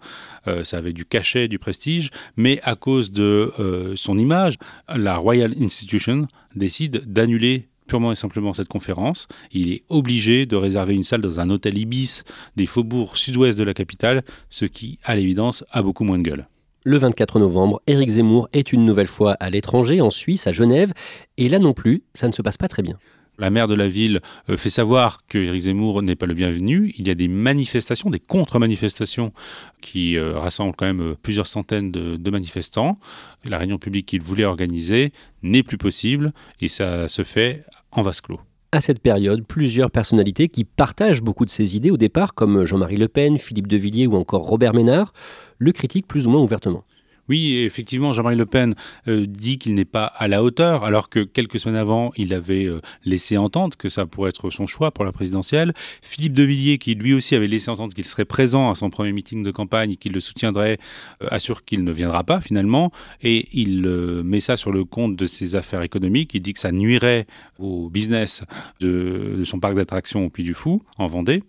ça 0.62 0.78
avait 0.78 0.92
du 0.92 1.04
cachet, 1.04 1.48
du 1.48 1.58
prestige, 1.58 2.10
mais 2.36 2.60
à 2.62 2.76
cause 2.76 3.10
de 3.10 3.52
son 3.96 4.16
image, 4.18 4.56
la 4.88 5.16
Royal 5.16 5.54
Institution 5.60 6.26
décide 6.54 7.04
d'annuler 7.12 7.68
purement 7.86 8.12
et 8.12 8.16
simplement 8.16 8.54
cette 8.54 8.68
conférence. 8.68 9.26
Il 9.52 9.72
est 9.72 9.82
obligé 9.88 10.46
de 10.46 10.56
réserver 10.56 10.94
une 10.94 11.04
salle 11.04 11.22
dans 11.22 11.40
un 11.40 11.50
hôtel 11.50 11.76
Ibis 11.76 12.22
des 12.56 12.66
faubourgs 12.66 13.16
sud-ouest 13.16 13.58
de 13.58 13.64
la 13.64 13.74
capitale, 13.74 14.22
ce 14.48 14.64
qui, 14.64 14.98
à 15.04 15.16
l'évidence, 15.16 15.64
a 15.70 15.82
beaucoup 15.82 16.04
moins 16.04 16.18
de 16.18 16.24
gueule. 16.24 16.46
Le 16.88 16.96
24 16.96 17.38
novembre, 17.38 17.82
Éric 17.86 18.08
Zemmour 18.08 18.48
est 18.54 18.72
une 18.72 18.86
nouvelle 18.86 19.08
fois 19.08 19.32
à 19.40 19.50
l'étranger, 19.50 20.00
en 20.00 20.08
Suisse, 20.08 20.46
à 20.46 20.52
Genève, 20.52 20.94
et 21.36 21.50
là 21.50 21.58
non 21.58 21.74
plus, 21.74 22.02
ça 22.14 22.28
ne 22.28 22.32
se 22.32 22.40
passe 22.40 22.56
pas 22.56 22.66
très 22.66 22.82
bien. 22.82 22.96
La 23.38 23.50
maire 23.50 23.68
de 23.68 23.74
la 23.74 23.88
ville 23.88 24.22
euh, 24.48 24.56
fait 24.56 24.70
savoir 24.70 25.26
que 25.26 25.36
Éric 25.36 25.60
Zemmour 25.60 26.00
n'est 26.00 26.16
pas 26.16 26.24
le 26.24 26.32
bienvenu. 26.32 26.94
Il 26.96 27.06
y 27.06 27.10
a 27.10 27.14
des 27.14 27.28
manifestations, 27.28 28.08
des 28.08 28.20
contre-manifestations 28.20 29.34
qui 29.82 30.16
euh, 30.16 30.38
rassemblent 30.38 30.74
quand 30.74 30.86
même 30.86 31.02
euh, 31.02 31.14
plusieurs 31.22 31.46
centaines 31.46 31.92
de, 31.92 32.30
manifestants. 32.30 32.98
La 33.44 33.58
réunion 33.58 33.76
publique 33.76 34.06
qu'il 34.06 34.22
voulait 34.22 34.46
organiser 34.46 35.12
n'est 35.42 35.62
plus 35.62 35.76
possible 35.76 36.32
et 36.62 36.68
ça 36.68 37.06
se 37.08 37.22
fait 37.22 37.66
en 37.92 38.00
vase 38.00 38.22
clos 38.22 38.40
à 38.72 38.80
cette 38.80 39.00
période 39.00 39.46
plusieurs 39.46 39.90
personnalités 39.90 40.48
qui 40.48 40.64
partagent 40.64 41.22
beaucoup 41.22 41.44
de 41.44 41.50
ses 41.50 41.76
idées 41.76 41.90
au 41.90 41.96
départ, 41.96 42.34
comme 42.34 42.64
Jean-Marie 42.64 42.96
Le 42.96 43.08
Pen, 43.08 43.38
Philippe 43.38 43.66
de 43.66 43.76
Villiers 43.76 44.06
ou 44.06 44.16
encore 44.16 44.42
Robert 44.42 44.74
Ménard, 44.74 45.12
le 45.58 45.72
critiquent 45.72 46.06
plus 46.06 46.26
ou 46.26 46.30
moins 46.30 46.42
ouvertement. 46.42 46.84
Oui, 47.28 47.58
effectivement, 47.58 48.12
Jean-Marie 48.12 48.36
Le 48.36 48.46
Pen 48.46 48.74
euh, 49.06 49.26
dit 49.26 49.58
qu'il 49.58 49.74
n'est 49.74 49.84
pas 49.84 50.06
à 50.06 50.28
la 50.28 50.42
hauteur, 50.42 50.84
alors 50.84 51.10
que 51.10 51.20
quelques 51.20 51.60
semaines 51.60 51.76
avant, 51.76 52.10
il 52.16 52.32
avait 52.32 52.64
euh, 52.64 52.80
laissé 53.04 53.36
entendre 53.36 53.76
que 53.76 53.88
ça 53.88 54.06
pourrait 54.06 54.30
être 54.30 54.50
son 54.50 54.66
choix 54.66 54.90
pour 54.90 55.04
la 55.04 55.12
présidentielle. 55.12 55.74
Philippe 56.00 56.32
de 56.32 56.42
Villiers, 56.42 56.78
qui 56.78 56.94
lui 56.94 57.12
aussi 57.12 57.34
avait 57.34 57.46
laissé 57.46 57.70
entendre 57.70 57.94
qu'il 57.94 58.04
serait 58.04 58.24
présent 58.24 58.70
à 58.70 58.74
son 58.74 58.88
premier 58.88 59.12
meeting 59.12 59.42
de 59.42 59.50
campagne 59.50 59.96
qu'il 59.96 60.12
le 60.12 60.20
soutiendrait, 60.20 60.78
euh, 61.22 61.28
assure 61.30 61.64
qu'il 61.64 61.84
ne 61.84 61.92
viendra 61.92 62.24
pas 62.24 62.40
finalement. 62.40 62.92
Et 63.22 63.48
il 63.52 63.82
met 64.24 64.40
ça 64.40 64.56
sur 64.56 64.72
le 64.72 64.84
compte 64.84 65.16
de 65.16 65.26
ses 65.26 65.54
affaires 65.54 65.82
économiques. 65.82 66.32
Il 66.34 66.40
dit 66.40 66.54
que 66.54 66.60
ça 66.60 66.72
nuirait 66.72 67.26
au 67.58 67.90
business 67.90 68.42
de, 68.80 69.36
de 69.38 69.44
son 69.44 69.60
parc 69.60 69.74
d'attractions 69.74 70.24
au 70.24 70.30
Puy 70.30 70.44
du 70.44 70.54
Fou, 70.54 70.82
en 70.96 71.06
Vendée. 71.06 71.42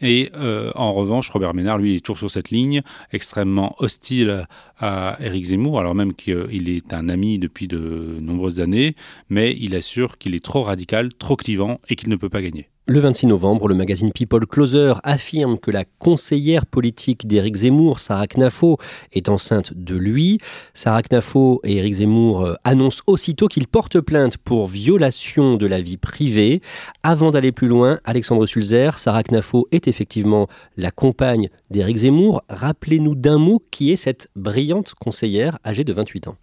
Et 0.00 0.30
euh, 0.34 0.70
en 0.74 0.92
revanche, 0.92 1.30
Robert 1.30 1.54
Ménard, 1.54 1.78
lui, 1.78 1.96
est 1.96 2.00
toujours 2.00 2.18
sur 2.18 2.30
cette 2.30 2.50
ligne, 2.50 2.82
extrêmement 3.12 3.74
hostile 3.78 4.46
à 4.78 5.16
Éric 5.20 5.44
Zemmour, 5.44 5.78
alors 5.78 5.94
même 5.94 6.14
qu'il 6.14 6.68
est 6.68 6.92
un 6.92 7.08
ami 7.08 7.38
depuis 7.38 7.68
de 7.68 8.18
nombreuses 8.20 8.60
années, 8.60 8.96
mais 9.28 9.56
il 9.58 9.74
assure 9.74 10.18
qu'il 10.18 10.34
est 10.34 10.44
trop 10.44 10.62
radical, 10.62 11.14
trop 11.14 11.36
clivant 11.36 11.80
et 11.88 11.96
qu'il 11.96 12.08
ne 12.08 12.16
peut 12.16 12.28
pas 12.28 12.42
gagner. 12.42 12.68
Le 12.86 13.00
26 13.00 13.28
novembre, 13.28 13.66
le 13.66 13.74
magazine 13.74 14.12
People 14.12 14.44
Closer 14.46 14.92
affirme 15.04 15.56
que 15.56 15.70
la 15.70 15.86
conseillère 15.86 16.66
politique 16.66 17.26
d'Éric 17.26 17.56
Zemmour, 17.56 17.98
Sarah 17.98 18.26
Knafo, 18.26 18.76
est 19.14 19.30
enceinte 19.30 19.72
de 19.72 19.96
lui. 19.96 20.38
Sarah 20.74 21.00
Knafo 21.00 21.62
et 21.64 21.76
Éric 21.76 21.94
Zemmour 21.94 22.44
euh, 22.44 22.54
annoncent 22.62 23.02
aussitôt 23.06 23.48
qu'ils 23.48 23.68
portent 23.68 24.00
plainte 24.00 24.36
pour 24.36 24.66
violation 24.66 25.56
de 25.56 25.64
la 25.64 25.80
vie 25.80 25.96
privée. 25.96 26.60
Avant 27.02 27.30
d'aller 27.30 27.52
plus 27.52 27.68
loin, 27.68 28.00
Alexandre 28.04 28.44
Sulzer, 28.44 28.98
Sarah 28.98 29.22
Knafo 29.22 29.66
est 29.72 29.88
effectivement 29.88 30.46
la 30.76 30.90
compagne 30.90 31.48
d'Éric 31.70 31.96
Zemmour. 31.96 32.42
Rappelez-nous 32.50 33.14
d'un 33.14 33.38
mot 33.38 33.62
qui 33.70 33.92
est 33.92 33.96
cette 33.96 34.28
brillante 34.36 34.92
conseillère 34.92 35.58
âgée 35.64 35.84
de 35.84 35.92
28 35.94 36.28
ans. 36.28 36.36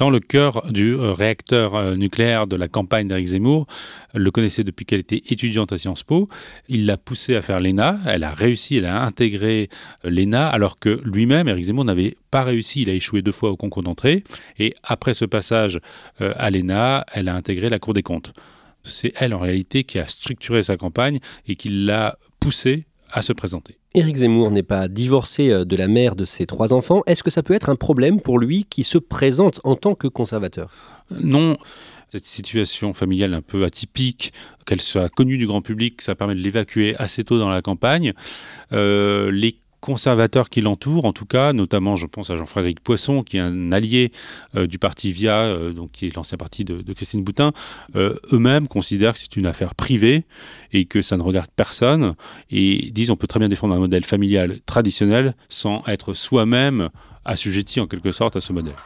Le 0.00 0.18
cœur 0.18 0.70
du 0.72 0.92
euh, 0.92 1.12
réacteur 1.12 1.76
euh, 1.76 1.94
nucléaire 1.94 2.46
de 2.46 2.56
la 2.56 2.68
campagne 2.68 3.06
d'Éric 3.08 3.28
Zemmour. 3.28 3.66
le 4.12 4.30
connaissait 4.30 4.64
depuis 4.64 4.84
qu'elle 4.84 5.00
était 5.00 5.22
étudiante 5.28 5.72
à 5.72 5.78
Sciences 5.78 6.02
Po. 6.02 6.28
Il 6.68 6.84
l'a 6.84 6.96
poussée 6.96 7.36
à 7.36 7.42
faire 7.42 7.60
l'ENA. 7.60 7.98
Elle 8.06 8.24
a 8.24 8.32
réussi, 8.32 8.76
elle 8.76 8.86
a 8.86 9.02
intégré 9.02 9.70
euh, 10.04 10.10
l'ENA, 10.10 10.48
alors 10.48 10.78
que 10.78 11.00
lui-même, 11.04 11.48
Éric 11.48 11.66
Zemmour, 11.66 11.84
n'avait 11.84 12.16
pas 12.30 12.42
réussi. 12.42 12.82
Il 12.82 12.90
a 12.90 12.92
échoué 12.92 13.22
deux 13.22 13.32
fois 13.32 13.50
au 13.50 13.56
concours 13.56 13.84
d'entrée. 13.84 14.24
Et 14.58 14.74
après 14.82 15.14
ce 15.14 15.24
passage 15.24 15.80
à 16.18 16.50
l'ENA, 16.50 17.06
elle 17.12 17.28
a 17.28 17.34
intégré 17.36 17.68
la 17.68 17.78
Cour 17.78 17.94
des 17.94 18.02
comptes. 18.02 18.34
C'est 18.82 19.12
elle, 19.16 19.32
en 19.32 19.38
réalité, 19.38 19.84
qui 19.84 19.98
a 19.98 20.08
structuré 20.08 20.62
sa 20.64 20.76
campagne 20.76 21.20
et 21.46 21.56
qui 21.56 21.68
l'a 21.68 22.18
poussée 22.40 22.84
à 23.12 23.22
se 23.22 23.32
présenter. 23.32 23.78
Éric 23.96 24.16
Zemmour 24.16 24.50
n'est 24.50 24.64
pas 24.64 24.88
divorcé 24.88 25.50
euh, 25.50 25.64
de 25.64 25.76
la 25.76 25.86
mère 25.86 26.16
de 26.16 26.24
ses 26.24 26.46
trois 26.46 26.72
enfants. 26.72 27.02
Est-ce 27.06 27.22
que 27.22 27.30
ça 27.30 27.44
peut 27.44 27.54
être 27.54 27.68
un 27.68 27.76
problème 27.76 28.20
pour 28.20 28.40
lui 28.40 28.64
qui 28.64 28.82
se 28.82 28.98
présente 28.98 29.60
en 29.62 29.76
tant 29.76 29.94
que 29.94 30.08
conservateur? 30.08 30.72
Non. 31.22 31.56
Cette 32.08 32.24
situation 32.24 32.92
familiale 32.92 33.34
un 33.34 33.40
peu 33.40 33.64
atypique, 33.64 34.32
qu'elle 34.66 34.80
soit 34.80 35.08
connue 35.08 35.38
du 35.38 35.46
grand 35.46 35.62
public, 35.62 36.02
ça 36.02 36.16
permet 36.16 36.34
de 36.34 36.40
l'évacuer 36.40 36.94
assez 36.98 37.22
tôt 37.22 37.38
dans 37.38 37.48
la 37.48 37.62
campagne. 37.62 38.14
Euh, 38.72 39.30
conservateurs 39.84 40.48
qui 40.48 40.62
l'entourent, 40.62 41.04
en 41.04 41.12
tout 41.12 41.26
cas, 41.26 41.52
notamment 41.52 41.94
je 41.94 42.06
pense 42.06 42.30
à 42.30 42.36
Jean-Frédéric 42.36 42.80
Poisson, 42.80 43.22
qui 43.22 43.36
est 43.36 43.40
un 43.40 43.70
allié 43.70 44.12
euh, 44.56 44.66
du 44.66 44.78
parti 44.78 45.12
VIA, 45.12 45.40
euh, 45.40 45.72
donc 45.74 45.90
qui 45.90 46.06
est 46.06 46.16
l'ancien 46.16 46.38
parti 46.38 46.64
de, 46.64 46.90
Christine 46.94 47.22
Boutin, 47.22 47.52
euh, 47.94 48.14
eux-mêmes 48.32 48.66
considèrent 48.66 49.12
que 49.12 49.18
c'est 49.18 49.36
une 49.36 49.44
affaire 49.44 49.74
privée 49.74 50.24
et 50.72 50.86
que 50.86 51.02
ça 51.02 51.18
ne 51.18 51.22
regarde 51.22 51.50
personne, 51.54 52.14
et 52.50 52.90
disent 52.92 53.10
on 53.10 53.16
peut 53.16 53.26
très 53.26 53.40
bien 53.40 53.50
défendre 53.50 53.74
un 53.74 53.78
modèle 53.78 54.06
familial 54.06 54.60
traditionnel 54.64 55.34
sans 55.50 55.82
être 55.86 56.14
soi-même 56.14 56.88
assujetti 57.26 57.78
en 57.78 57.86
quelque 57.86 58.10
sorte 58.10 58.36
à 58.36 58.40
ce 58.40 58.54
modèle. 58.54 58.76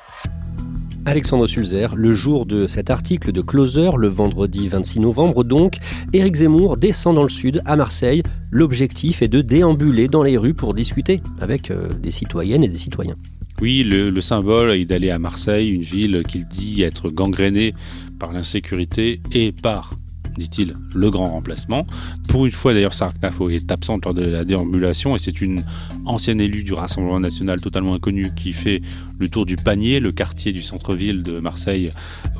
Alexandre 1.08 1.46
Sulzer, 1.46 1.96
le 1.96 2.12
jour 2.12 2.44
de 2.44 2.66
cet 2.66 2.90
article 2.90 3.32
de 3.32 3.40
Closer, 3.40 3.92
le 3.96 4.08
vendredi 4.08 4.68
26 4.68 5.00
novembre 5.00 5.42
donc, 5.42 5.78
Éric 6.12 6.34
Zemmour 6.36 6.76
descend 6.76 7.14
dans 7.14 7.22
le 7.22 7.30
sud, 7.30 7.62
à 7.64 7.76
Marseille. 7.76 8.22
L'objectif 8.50 9.22
est 9.22 9.28
de 9.28 9.40
déambuler 9.40 10.06
dans 10.06 10.22
les 10.22 10.36
rues 10.36 10.52
pour 10.52 10.74
discuter 10.74 11.22
avec 11.40 11.70
euh, 11.70 11.88
des 11.88 12.10
citoyennes 12.10 12.62
et 12.62 12.68
des 12.68 12.76
citoyens. 12.76 13.16
Oui, 13.62 13.84
le, 13.84 14.10
le 14.10 14.20
symbole 14.20 14.72
est 14.72 14.84
d'aller 14.84 15.08
à 15.08 15.18
Marseille, 15.18 15.70
une 15.70 15.80
ville 15.80 16.22
qu'il 16.28 16.46
dit 16.46 16.82
être 16.82 17.08
gangrénée 17.08 17.74
par 18.18 18.34
l'insécurité 18.34 19.22
et 19.32 19.52
par 19.52 19.94
dit-il, 20.38 20.75
le 20.95 21.11
grand 21.11 21.30
remplacement. 21.30 21.87
Pour 22.28 22.47
une 22.47 22.52
fois, 22.52 22.75
d'ailleurs, 22.75 22.95
Sarah 22.95 23.12
Knafo 23.21 23.50
est 23.50 23.71
absente 23.71 24.04
lors 24.04 24.14
de 24.14 24.23
la 24.23 24.45
déambulation 24.45 25.16
et 25.16 25.18
c'est 25.18 25.40
une 25.40 25.62
ancienne 26.04 26.40
élue 26.40 26.64
du 26.64 26.73
Rassemblement 26.73 27.21
national 27.21 27.61
totalement 27.61 27.95
inconnue 27.95 28.30
qui 28.35 28.52
fait 28.52 28.80
le 29.18 29.28
tour 29.28 29.47
du 29.47 29.57
panier, 29.57 30.00
le 30.00 30.12
quartier 30.12 30.52
du 30.52 30.62
centre-ville 30.62 31.23
de 31.23 31.40
Marseille 31.40 31.90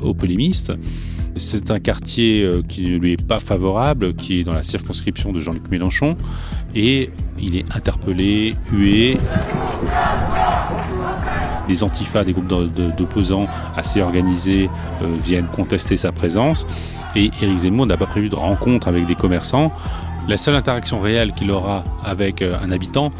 aux 0.01 0.13
polémistes. 0.13 0.71
C'est 1.35 1.71
un 1.71 1.79
quartier 1.79 2.43
euh, 2.43 2.61
qui 2.67 2.81
ne 2.83 2.97
lui 2.97 3.13
est 3.13 3.27
pas 3.27 3.39
favorable, 3.39 4.15
qui 4.15 4.39
est 4.39 4.43
dans 4.43 4.53
la 4.53 4.63
circonscription 4.63 5.31
de 5.31 5.39
Jean-Luc 5.39 5.69
Mélenchon 5.69 6.15
et 6.75 7.09
il 7.39 7.57
est 7.57 7.75
interpellé, 7.75 8.53
hué 8.71 9.17
des 11.69 11.83
antifas, 11.83 12.23
des 12.23 12.33
groupes 12.33 12.47
d'opposants 12.47 13.47
assez 13.75 14.01
organisés 14.01 14.69
euh, 15.01 15.15
viennent 15.15 15.47
contester 15.47 15.95
sa 15.95 16.11
présence. 16.11 16.65
Et 17.15 17.29
Éric 17.41 17.59
Zemmour 17.59 17.85
n'a 17.85 17.95
pas 17.95 18.07
prévu 18.07 18.27
de 18.27 18.35
rencontre 18.35 18.87
avec 18.87 19.05
des 19.05 19.15
commerçants. 19.15 19.71
La 20.27 20.37
seule 20.37 20.55
interaction 20.55 20.99
réelle 20.99 21.33
qu'il 21.33 21.51
aura 21.51 21.83
avec 22.03 22.41
euh, 22.41 22.57
un 22.59 22.71
habitant, 22.71 23.11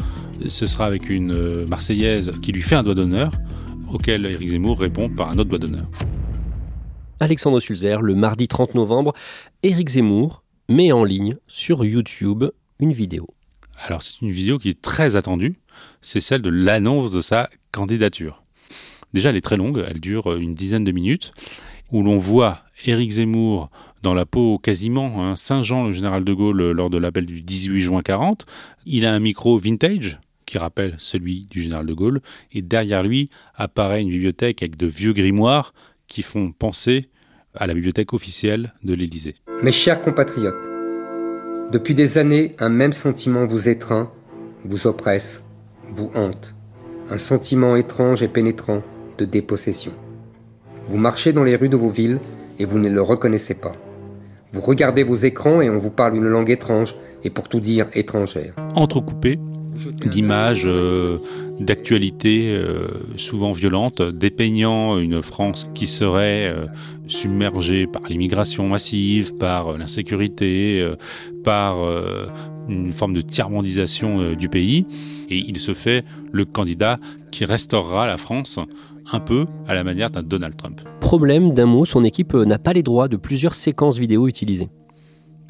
ce 0.48 0.66
sera 0.66 0.86
avec 0.86 1.08
une 1.08 1.32
euh, 1.32 1.66
Marseillaise 1.68 2.32
qui 2.42 2.52
lui 2.52 2.62
fait 2.62 2.74
un 2.74 2.82
doigt 2.82 2.94
d'honneur, 2.94 3.30
auquel 3.92 4.26
Éric 4.26 4.50
Zemmour 4.50 4.80
répond 4.80 5.08
par 5.08 5.30
un 5.30 5.38
autre 5.38 5.48
doigt 5.48 5.58
d'honneur. 5.58 5.86
Alexandre 7.20 7.60
Sulzer, 7.60 8.02
le 8.02 8.14
mardi 8.14 8.48
30 8.48 8.74
novembre, 8.74 9.12
Éric 9.62 9.90
Zemmour 9.90 10.42
met 10.68 10.90
en 10.90 11.04
ligne 11.04 11.36
sur 11.46 11.84
YouTube 11.84 12.44
une 12.80 12.92
vidéo. 12.92 13.28
Alors 13.86 14.02
c'est 14.02 14.20
une 14.22 14.30
vidéo 14.30 14.58
qui 14.58 14.70
est 14.70 14.80
très 14.80 15.16
attendue, 15.16 15.58
c'est 16.02 16.20
celle 16.20 16.42
de 16.42 16.50
l'annonce 16.50 17.12
de 17.12 17.20
sa 17.20 17.48
candidature. 17.72 18.42
Déjà 19.12 19.30
elle 19.30 19.36
est 19.36 19.40
très 19.40 19.56
longue, 19.56 19.84
elle 19.86 20.00
dure 20.00 20.36
une 20.36 20.54
dizaine 20.54 20.84
de 20.84 20.92
minutes, 20.92 21.32
où 21.90 22.02
l'on 22.02 22.16
voit 22.16 22.60
Éric 22.84 23.12
Zemmour 23.12 23.70
dans 24.02 24.14
la 24.14 24.24
peau 24.24 24.58
quasiment 24.58 25.22
hein, 25.22 25.36
Saint-Jean, 25.36 25.86
le 25.86 25.92
général 25.92 26.24
de 26.24 26.32
Gaulle, 26.32 26.70
lors 26.70 26.90
de 26.90 26.98
l'appel 26.98 27.26
du 27.26 27.42
18 27.42 27.80
juin 27.80 28.02
40. 28.02 28.46
Il 28.86 29.04
a 29.04 29.12
un 29.12 29.18
micro 29.18 29.58
vintage 29.58 30.18
qui 30.46 30.58
rappelle 30.58 30.96
celui 30.98 31.46
du 31.48 31.62
général 31.62 31.86
de 31.86 31.94
Gaulle, 31.94 32.20
et 32.52 32.60
derrière 32.60 33.02
lui 33.02 33.30
apparaît 33.54 34.02
une 34.02 34.08
bibliothèque 34.10 34.62
avec 34.62 34.76
de 34.76 34.86
vieux 34.86 35.12
grimoires 35.12 35.72
qui 36.08 36.22
font 36.22 36.50
penser 36.50 37.08
à 37.54 37.66
la 37.66 37.74
bibliothèque 37.74 38.12
officielle 38.12 38.74
de 38.82 38.94
l'Élysée. 38.94 39.36
Mes 39.62 39.70
chers 39.70 40.00
compatriotes, 40.00 40.54
depuis 41.70 41.94
des 41.94 42.18
années, 42.18 42.56
un 42.58 42.68
même 42.68 42.92
sentiment 42.92 43.46
vous 43.46 43.68
étreint, 43.68 44.10
vous 44.64 44.88
oppresse, 44.88 45.44
vous 45.92 46.10
hante. 46.14 46.54
Un 47.10 47.18
sentiment 47.18 47.76
étrange 47.76 48.22
et 48.22 48.28
pénétrant 48.28 48.82
de 49.18 49.24
dépossession. 49.24 49.92
Vous 50.88 50.96
marchez 50.96 51.32
dans 51.32 51.44
les 51.44 51.56
rues 51.56 51.68
de 51.68 51.76
vos 51.76 51.88
villes 51.88 52.18
et 52.58 52.64
vous 52.64 52.78
ne 52.78 52.88
le 52.88 53.02
reconnaissez 53.02 53.54
pas. 53.54 53.72
Vous 54.52 54.60
regardez 54.60 55.02
vos 55.02 55.14
écrans 55.14 55.60
et 55.60 55.70
on 55.70 55.78
vous 55.78 55.90
parle 55.90 56.16
une 56.16 56.28
langue 56.28 56.50
étrange 56.50 56.94
et 57.24 57.30
pour 57.30 57.48
tout 57.48 57.60
dire 57.60 57.86
étrangère. 57.94 58.54
Entrecoupé 58.74 59.38
d'images 60.04 60.66
euh, 60.66 61.18
d'actualité 61.60 62.50
euh, 62.52 62.88
souvent 63.16 63.52
violentes, 63.52 64.02
dépeignant 64.02 64.98
une 64.98 65.22
France 65.22 65.68
qui 65.74 65.86
serait 65.86 66.48
euh, 66.48 66.66
submergée 67.06 67.86
par 67.86 68.02
l'immigration 68.08 68.68
massive, 68.68 69.34
par 69.36 69.78
l'insécurité, 69.78 70.84
par 71.44 71.78
une 72.70 72.92
forme 72.92 73.14
de 73.14 73.20
tiers-mondisation 73.20 74.34
du 74.34 74.48
pays. 74.48 74.86
Et 75.28 75.38
il 75.38 75.58
se 75.58 75.74
fait 75.74 76.04
le 76.32 76.44
candidat 76.44 76.98
qui 77.30 77.44
restaurera 77.44 78.06
la 78.06 78.16
France 78.16 78.58
un 79.12 79.20
peu 79.20 79.46
à 79.66 79.74
la 79.74 79.84
manière 79.84 80.10
d'un 80.10 80.22
Donald 80.22 80.56
Trump. 80.56 80.80
Problème 81.00 81.52
d'un 81.52 81.66
mot, 81.66 81.84
son 81.84 82.04
équipe 82.04 82.34
n'a 82.34 82.58
pas 82.58 82.72
les 82.72 82.82
droits 82.82 83.08
de 83.08 83.16
plusieurs 83.16 83.54
séquences 83.54 83.98
vidéo 83.98 84.28
utilisées. 84.28 84.68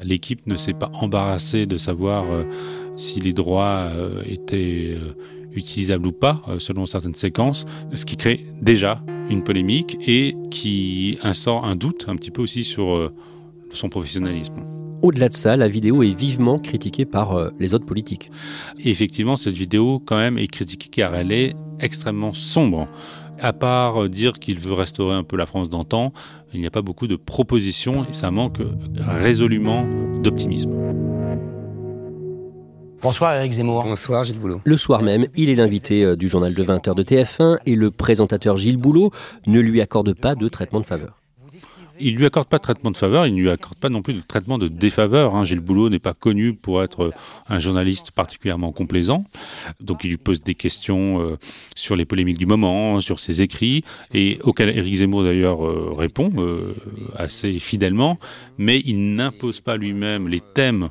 L'équipe 0.03 0.47
ne 0.47 0.55
s'est 0.55 0.73
pas 0.73 0.91
embarrassée 0.95 1.67
de 1.67 1.77
savoir 1.77 2.25
si 2.95 3.19
les 3.19 3.33
droits 3.33 3.89
euh, 3.91 4.21
étaient 4.25 4.95
euh, 4.95 5.13
utilisables 5.53 6.07
ou 6.07 6.11
pas 6.11 6.41
euh, 6.47 6.59
selon 6.59 6.85
certaines 6.85 7.15
séquences, 7.15 7.65
ce 7.93 8.05
qui 8.05 8.17
crée 8.17 8.45
déjà 8.61 9.03
une 9.29 9.43
polémique 9.43 9.97
et 10.07 10.35
qui 10.49 11.17
instaure 11.23 11.65
un 11.65 11.75
doute 11.75 12.05
un 12.07 12.15
petit 12.15 12.31
peu 12.31 12.41
aussi 12.41 12.63
sur 12.63 13.11
son 13.71 13.89
professionnalisme. 13.89 14.65
Au-delà 15.01 15.29
de 15.29 15.33
ça, 15.33 15.55
la 15.55 15.67
vidéo 15.67 16.03
est 16.03 16.13
vivement 16.13 16.57
critiquée 16.57 17.05
par 17.05 17.51
les 17.59 17.73
autres 17.73 17.85
politiques. 17.85 18.31
effectivement, 18.83 19.35
cette 19.35 19.57
vidéo, 19.57 19.99
quand 20.05 20.17
même, 20.17 20.37
est 20.37 20.47
critiquée 20.47 20.89
car 20.89 21.15
elle 21.15 21.31
est 21.31 21.55
extrêmement 21.79 22.33
sombre. 22.33 22.87
À 23.39 23.53
part 23.53 24.07
dire 24.07 24.33
qu'il 24.33 24.59
veut 24.59 24.73
restaurer 24.73 25.15
un 25.15 25.23
peu 25.23 25.35
la 25.35 25.47
France 25.47 25.69
d'antan, 25.69 26.13
il 26.53 26.59
n'y 26.59 26.67
a 26.67 26.71
pas 26.71 26.83
beaucoup 26.83 27.07
de 27.07 27.15
propositions 27.15 28.05
et 28.07 28.13
ça 28.13 28.29
manque 28.29 28.59
résolument 28.99 29.87
d'optimisme. 30.21 30.77
Bonsoir 33.01 33.33
Eric 33.33 33.53
Zemmour. 33.53 33.83
Bonsoir 33.83 34.23
Gilles 34.23 34.37
Boulot. 34.37 34.61
Le 34.63 34.77
soir 34.77 35.01
même, 35.01 35.25
il 35.35 35.49
est 35.49 35.55
l'invité 35.55 36.05
euh, 36.05 36.15
du 36.15 36.29
journal 36.29 36.53
de 36.53 36.63
20h 36.63 36.93
de 36.93 37.01
TF1 37.01 37.57
et 37.65 37.75
le 37.75 37.89
présentateur 37.89 38.57
Gilles 38.57 38.77
Boulot 38.77 39.09
ne 39.47 39.59
lui 39.59 39.81
accorde 39.81 40.13
pas 40.13 40.35
de 40.35 40.47
traitement 40.47 40.79
de 40.79 40.85
faveur 40.85 41.20
il 42.01 42.15
lui 42.15 42.25
accorde 42.25 42.47
pas 42.47 42.57
de 42.57 42.63
traitement 42.63 42.91
de 42.91 42.97
faveur, 42.97 43.25
il 43.27 43.35
ne 43.35 43.39
lui 43.39 43.49
accorde 43.49 43.77
pas 43.77 43.89
non 43.89 44.01
plus 44.01 44.13
de 44.13 44.21
traitement 44.21 44.57
de 44.57 44.67
défaveur. 44.67 45.35
Hein. 45.35 45.43
Gilles 45.43 45.59
Boulot 45.59 45.89
n'est 45.89 45.99
pas 45.99 46.13
connu 46.13 46.53
pour 46.53 46.83
être 46.83 47.13
un 47.49 47.59
journaliste 47.59 48.11
particulièrement 48.11 48.71
complaisant. 48.71 49.23
Donc 49.79 50.03
il 50.03 50.09
lui 50.09 50.17
pose 50.17 50.41
des 50.41 50.55
questions 50.55 51.21
euh, 51.21 51.37
sur 51.75 51.95
les 51.95 52.05
polémiques 52.05 52.37
du 52.37 52.45
moment, 52.45 53.01
sur 53.01 53.19
ses 53.19 53.41
écrits, 53.41 53.83
et 54.13 54.39
auxquels 54.43 54.77
Éric 54.77 54.95
Zemmour 54.95 55.23
d'ailleurs 55.23 55.65
euh, 55.65 55.93
répond 55.95 56.31
euh, 56.37 56.75
assez 57.15 57.59
fidèlement, 57.59 58.17
mais 58.57 58.81
il 58.85 59.15
n'impose 59.15 59.61
pas 59.61 59.77
lui-même 59.77 60.27
les 60.27 60.39
thèmes 60.39 60.89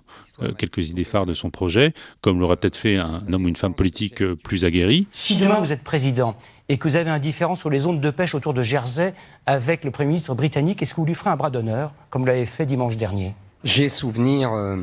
quelques 0.56 0.88
idées 0.88 1.04
phares 1.04 1.26
de 1.26 1.34
son 1.34 1.50
projet, 1.50 1.92
comme 2.22 2.40
l'aurait 2.40 2.56
peut-être 2.56 2.76
fait 2.76 2.96
un 2.96 3.30
homme 3.30 3.44
ou 3.44 3.48
une 3.48 3.56
femme 3.56 3.74
politique 3.74 4.24
plus 4.36 4.64
aguerri. 4.64 5.06
Si 5.10 5.36
demain 5.36 5.60
vous 5.60 5.70
êtes 5.70 5.84
président 5.84 6.34
et 6.70 6.78
que 6.78 6.88
vous 6.88 6.94
avez 6.94 7.10
un 7.10 7.18
différent 7.18 7.56
sur 7.56 7.68
les 7.68 7.78
zones 7.78 7.98
de 7.98 8.10
pêche 8.10 8.32
autour 8.36 8.54
de 8.54 8.62
Jersey 8.62 9.12
avec 9.44 9.82
le 9.82 9.90
Premier 9.90 10.06
ministre 10.06 10.36
britannique, 10.36 10.80
est-ce 10.80 10.94
que 10.94 11.00
vous 11.00 11.04
lui 11.04 11.16
ferez 11.16 11.30
un 11.30 11.36
bras 11.36 11.50
d'honneur, 11.50 11.92
comme 12.10 12.22
vous 12.22 12.28
l'avez 12.28 12.46
fait 12.46 12.64
dimanche 12.64 12.96
dernier? 12.96 13.34
J'ai 13.64 13.88
souvenir 13.88 14.52
euh, 14.52 14.76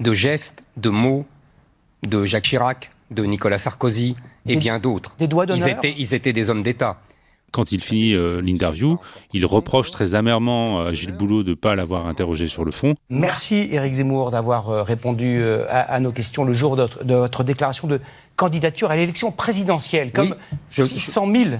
de 0.00 0.12
gestes, 0.12 0.62
de 0.76 0.90
mots 0.90 1.24
de 2.02 2.26
Jacques 2.26 2.44
Chirac, 2.44 2.90
de 3.10 3.24
Nicolas 3.24 3.58
Sarkozy 3.58 4.16
et 4.46 4.56
bien 4.56 4.78
d'autres. 4.78 5.14
Des 5.18 5.26
doigts 5.26 5.46
d'honneur? 5.46 5.80
ils 5.82 6.12
étaient 6.12 6.34
des 6.34 6.50
hommes 6.50 6.62
d'État 6.62 6.98
quand 7.54 7.70
il 7.70 7.82
finit 7.82 8.14
euh, 8.14 8.42
l'interview, 8.42 8.98
il 9.32 9.46
reproche 9.46 9.92
très 9.92 10.16
amèrement 10.16 10.80
à 10.80 10.92
Gilles 10.92 11.16
Boulot 11.16 11.44
de 11.44 11.50
ne 11.50 11.54
pas 11.54 11.76
l'avoir 11.76 12.08
interrogé 12.08 12.48
sur 12.48 12.64
le 12.64 12.72
fond. 12.72 12.96
Merci 13.10 13.68
Éric 13.70 13.94
Zemmour 13.94 14.32
d'avoir 14.32 14.70
euh, 14.70 14.82
répondu 14.82 15.40
euh, 15.40 15.64
à, 15.70 16.00
nos 16.00 16.10
questions 16.10 16.44
le 16.44 16.52
jour 16.52 16.74
de 16.74 17.14
votre, 17.14 17.44
déclaration 17.44 17.86
de 17.86 18.00
candidature 18.34 18.90
à 18.90 18.96
l'élection 18.96 19.30
présidentielle, 19.30 20.10
comme 20.10 20.34
600 20.72 21.30
000. 21.30 21.50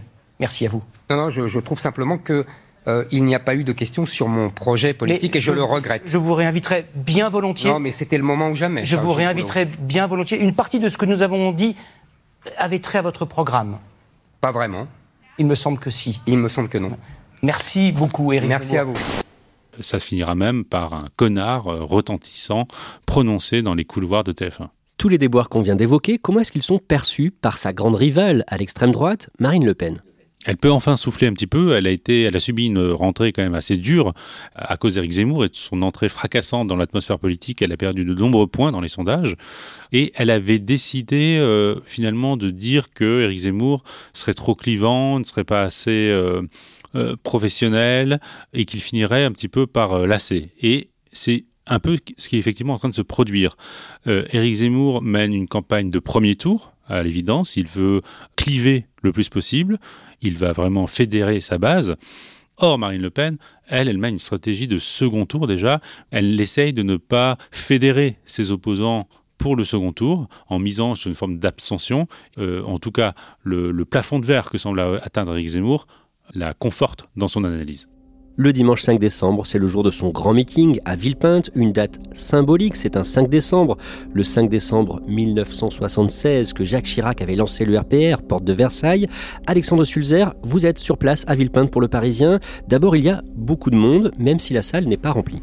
Merci 0.41 0.67
à 0.67 0.69
vous. 0.69 0.83
Non, 1.11 1.17
non, 1.17 1.31
je, 1.31 1.59
trouve 1.61 1.79
simplement 1.79 2.19
que 2.19 2.45
il 3.13 3.25
n'y 3.25 3.35
a 3.35 3.39
pas 3.39 3.55
eu 3.55 3.63
de 3.63 3.73
questions 3.73 4.05
sur 4.05 4.29
mon 4.29 4.51
projet 4.51 4.93
politique 4.95 5.37
et 5.37 5.41
je, 5.41 5.53
le 5.53 5.63
regrette. 5.63 6.03
Je 6.05 6.19
vous 6.19 6.35
réinviterai 6.35 6.87
bien 6.97 7.29
volontiers. 7.29 7.71
Non, 7.71 7.79
mais 7.79 7.93
c'était 7.93 8.19
le 8.19 8.25
moment 8.25 8.51
ou 8.51 8.55
jamais. 8.55 8.85
Je 8.85 8.97
vous 8.97 9.13
réinviterai 9.13 9.67
bien 9.79 10.07
volontiers. 10.07 10.39
Une 10.39 10.55
partie 10.55 10.81
de 10.81 10.89
ce 10.89 10.99
que 10.99 11.07
nous 11.07 11.23
avons 11.23 11.53
dit 11.53 11.77
avait 12.59 12.81
trait 12.81 12.99
à 12.99 13.03
votre 13.03 13.25
programme. 13.25 13.79
Pas 14.41 14.53
vraiment. 14.53 14.87
Il 15.39 15.47
me 15.47 15.55
semble 15.55 15.79
que 15.79 15.91
si. 15.91 16.21
Il 16.27 16.39
me 16.39 16.49
semble 16.49 16.69
que 16.69 16.79
non. 16.79 16.91
Merci 17.43 17.93
beaucoup, 17.93 18.33
Eric. 18.33 18.49
Merci 18.49 18.77
à 18.77 18.85
vous. 18.85 18.95
Ça 19.81 19.99
finira 19.99 20.35
même 20.35 20.65
par 20.65 20.95
un 20.95 21.09
connard 21.17 21.67
euh, 21.67 21.83
retentissant 21.85 22.69
prononcé 23.07 23.61
dans 23.63 23.75
les 23.75 23.85
couloirs 23.85 24.23
de 24.23 24.33
TF1. 24.33 24.69
Tous 24.97 25.09
les 25.09 25.19
déboires 25.19 25.49
qu'on 25.49 25.63
vient 25.63 25.75
d'évoquer, 25.75 26.19
comment 26.19 26.41
est-ce 26.41 26.53
qu'ils 26.53 26.63
sont 26.63 26.79
perçus 26.79 27.33
par 27.33 27.59
sa 27.59 27.73
grande 27.73 27.97
rivale 27.97 28.45
à 28.47 28.57
l'extrême 28.57 28.93
droite, 28.93 29.31
Marine 29.41 29.65
Le 29.65 29.75
Pen? 29.75 30.01
Elle 30.45 30.57
peut 30.57 30.71
enfin 30.71 30.97
souffler 30.97 31.27
un 31.27 31.33
petit 31.33 31.47
peu. 31.47 31.75
Elle 31.75 31.87
a 31.87 31.91
été, 31.91 32.23
elle 32.23 32.37
a 32.37 32.41
subi 32.41 32.67
une 32.67 32.91
rentrée 32.93 33.33
quand 33.33 33.43
même 33.43 33.55
assez 33.55 33.77
dure 33.77 34.13
à 34.55 34.77
cause 34.77 34.95
d'Éric 34.95 35.13
Zemmour 35.13 35.45
et 35.45 35.49
de 35.49 35.57
son 35.57 35.83
entrée 35.83 36.09
fracassante 36.09 36.69
dans 36.69 36.77
l'atmosphère 36.77 37.19
politique. 37.19 37.63
Elle 37.63 37.73
a 37.73 37.77
perdu 37.77 38.05
de 38.05 38.15
nombreux 38.15 38.47
points 38.47 38.71
dans 38.71 38.81
les 38.81 38.89
sondages 38.89 39.37
et 39.93 40.13
elle 40.15 40.31
avait 40.31 40.59
décidé 40.59 41.39
euh, 41.41 41.77
finalement 41.87 42.37
de 42.37 42.51
dire 42.51 42.93
que 42.93 43.23
Éric 43.23 43.41
Zemmour 43.41 43.83
serait 44.13 44.35
trop 44.35 44.55
clivant, 44.55 45.19
ne 45.19 45.25
serait 45.25 45.45
pas 45.45 45.63
assez 45.63 46.11
euh, 46.11 46.43
euh, 46.95 47.17
professionnel 47.23 48.21
et 48.53 48.67
qu'il 48.67 48.81
finirait 48.81 49.25
un 49.25 49.33
petit 49.33 49.49
peu 49.49 49.67
par 49.67 50.07
lasser. 50.07 50.51
Et 50.61 50.89
c'est 51.13 51.45
un 51.67 51.79
peu 51.79 51.97
ce 52.19 52.29
qui 52.29 52.37
est 52.37 52.39
effectivement 52.39 52.75
en 52.75 52.79
train 52.79 52.91
de 52.91 52.95
se 52.95 53.03
produire. 53.03 53.57
Éric 54.07 54.57
Zemmour 54.57 55.01
mène 55.01 55.33
une 55.33 55.49
campagne 55.49 55.91
de 55.91 55.99
premier 55.99 56.37
tour 56.37 56.75
à 56.87 57.03
l'évidence. 57.03 57.57
Il 57.57 57.67
veut 57.67 58.03
cliver 58.37 58.85
le 59.05 59.13
plus 59.13 59.29
possible. 59.29 59.79
Il 60.21 60.37
va 60.37 60.53
vraiment 60.53 60.87
fédérer 60.87 61.41
sa 61.41 61.59
base. 61.59 61.97
Or, 62.59 62.79
Marine 62.79 63.03
Le 63.03 63.11
Pen, 63.11 63.37
elle, 63.67 63.89
elle 63.89 63.99
mène 63.99 64.15
une 64.15 64.21
stratégie 64.21 64.69
de 64.69 64.79
second 64.79 65.27
tour 65.27 65.47
déjà. 65.47 65.81
Elle 66.11 66.41
essaye 66.41 66.73
de 66.73 66.83
ne 66.83 66.97
pas 66.97 67.37
fédérer 67.51 68.19
ses 68.27 68.53
opposants 68.53 69.09
pour 69.39 69.57
le 69.57 69.65
second 69.65 69.93
tour, 69.93 70.29
en 70.49 70.61
misant 70.61 70.95
sur 70.95 71.09
une 71.09 71.17
forme 71.17 71.39
d'abstention. 71.39 72.07
Euh, 72.39 72.63
en 72.63 72.79
tout 72.79 72.93
cas, 72.93 73.15
le, 73.43 73.73
le, 73.73 73.85
plafond 73.85 74.21
de 74.21 74.27
verre 74.27 74.49
que 74.49 74.59
semble 74.59 74.81
atteindre 75.03 75.33
Eric 75.33 75.49
Zemmour 75.49 75.87
la 76.35 76.55
conforte 76.55 77.09
dans 77.17 77.29
son 77.29 77.45
analyse. 77.45 77.89
Le 78.37 78.53
dimanche 78.53 78.83
5 78.83 78.99
décembre, 78.99 79.47
c'est 79.47 79.61
le 79.61 79.69
jour 79.69 79.85
de 79.85 79.93
son 79.93 80.09
grand 80.09 80.35
meeting 80.35 80.81
à 80.85 80.97
Villepinte, 80.97 81.53
une 81.55 81.71
date 81.71 82.01
symbolique, 82.11 82.75
c'est 82.75 82.97
un 82.97 83.05
5 83.05 83.29
décembre, 83.29 83.79
le 84.13 84.25
5 84.25 84.49
décembre 84.49 85.01
1976 85.07 86.53
que 86.53 86.65
Jacques 86.65 86.87
Chirac 86.87 87.23
avait 87.23 87.37
lancé 87.37 87.65
le 87.65 87.79
RPR, 87.79 88.23
porte 88.23 88.43
de 88.43 88.53
Versailles. 88.53 89.07
Alexandre 89.47 89.85
Sulzer, 89.85 90.35
vous 90.43 90.67
êtes 90.67 90.81
sur 90.81 90.99
place 90.99 91.25
à 91.29 91.37
Villepinte 91.37 91.71
pour 91.71 91.81
le 91.81 91.87
Parisien. 91.87 92.41
D'abord, 92.67 92.97
il 92.97 93.05
y 93.05 93.09
a 93.09 93.23
beaucoup 93.37 93.71
de 93.71 93.77
monde, 93.77 94.11
même 94.19 94.41
si 94.41 94.53
la 94.53 94.63
salle 94.63 94.87
n'est 94.87 94.97
pas 94.97 95.13
remplie. 95.13 95.41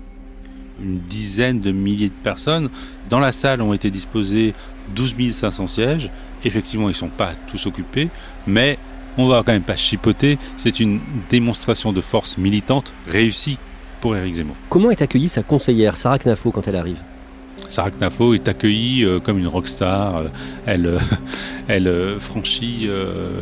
Une 0.83 0.99
dizaine 0.99 1.61
de 1.61 1.71
milliers 1.71 2.09
de 2.09 2.23
personnes. 2.23 2.69
Dans 3.09 3.19
la 3.19 3.31
salle 3.31 3.61
ont 3.61 3.73
été 3.73 3.89
disposés 3.89 4.53
12 4.97 5.31
500 5.31 5.67
sièges. 5.67 6.11
Effectivement, 6.43 6.89
ils 6.89 6.93
ne 6.93 6.95
sont 6.95 7.07
pas 7.07 7.31
tous 7.47 7.67
occupés, 7.67 8.09
mais 8.45 8.77
on 9.17 9.27
va 9.27 9.43
quand 9.45 9.51
même 9.51 9.61
pas 9.61 9.75
chipoter, 9.75 10.37
c'est 10.57 10.79
une 10.79 10.99
démonstration 11.29 11.93
de 11.93 12.01
force 12.01 12.37
militante 12.37 12.93
réussie 13.07 13.57
pour 13.99 14.15
Éric 14.15 14.35
Zemmour. 14.35 14.55
Comment 14.69 14.91
est 14.91 15.01
accueillie 15.01 15.29
sa 15.29 15.43
conseillère, 15.43 15.95
Sarah 15.95 16.17
Knafo, 16.17 16.51
quand 16.51 16.67
elle 16.67 16.75
arrive? 16.75 17.01
Sarah 17.69 17.91
Knafo 17.91 18.33
est 18.33 18.49
accueillie 18.49 19.05
euh, 19.05 19.19
comme 19.19 19.39
une 19.39 19.47
rockstar. 19.47 20.17
Euh, 20.17 20.27
elle, 20.65 20.85
euh, 20.85 20.99
elle 21.67 22.19
franchit 22.19 22.89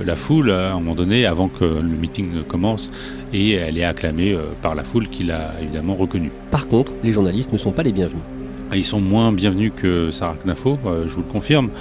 la 0.05 0.15
foule 0.15 0.51
à 0.51 0.73
un 0.73 0.75
moment 0.75 0.95
donné 0.95 1.25
avant 1.25 1.47
que 1.47 1.63
le 1.63 1.81
meeting 1.81 2.31
ne 2.31 2.41
commence 2.41 2.91
et 3.33 3.53
elle 3.53 3.77
est 3.77 3.83
acclamée 3.83 4.37
par 4.61 4.75
la 4.75 4.83
foule 4.83 5.09
qui 5.09 5.23
l'a 5.23 5.53
évidemment 5.61 5.95
reconnue. 5.95 6.31
Par 6.51 6.67
contre, 6.67 6.91
les 7.03 7.11
journalistes 7.11 7.51
ne 7.53 7.57
sont 7.57 7.71
pas 7.71 7.81
les 7.81 7.91
bienvenus. 7.91 8.21
Ah, 8.71 8.75
ils 8.77 8.85
sont 8.85 9.01
moins 9.01 9.31
bienvenus 9.31 9.71
que 9.75 10.11
Sarah 10.11 10.35
Knafo, 10.45 10.77
je 10.85 11.13
vous 11.13 11.21
le 11.21 11.31
confirme 11.31 11.71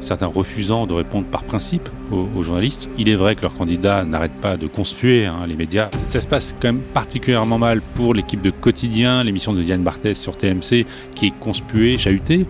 certains 0.00 0.26
refusant 0.26 0.86
de 0.86 0.94
répondre 0.94 1.26
par 1.26 1.42
principe 1.42 1.88
aux, 2.12 2.42
journalistes. 2.42 2.88
Il 2.98 3.08
est 3.08 3.16
vrai 3.16 3.34
que 3.34 3.42
leurs 3.42 3.54
candidats 3.54 4.04
n'arrêtent 4.04 4.40
pas 4.40 4.56
de 4.56 4.66
conspuer 4.66 5.26
hein, 5.26 5.46
les 5.48 5.56
médias. 5.56 5.90
Ça 6.04 6.20
se 6.20 6.28
passe 6.28 6.54
quand 6.60 6.68
même 6.68 6.82
particulièrement 6.94 7.58
mal 7.58 7.80
pour 7.94 8.14
l'équipe 8.14 8.40
de 8.40 8.50
Quotidien, 8.50 9.24
l'émission 9.24 9.52
de 9.52 9.62
Diane 9.62 9.82
Barthès 9.82 10.18
sur 10.18 10.36
TMC, 10.36 10.86
qui 11.14 11.26
est 11.26 11.32
conspuée, 11.40 11.98
chahutée. 11.98 12.46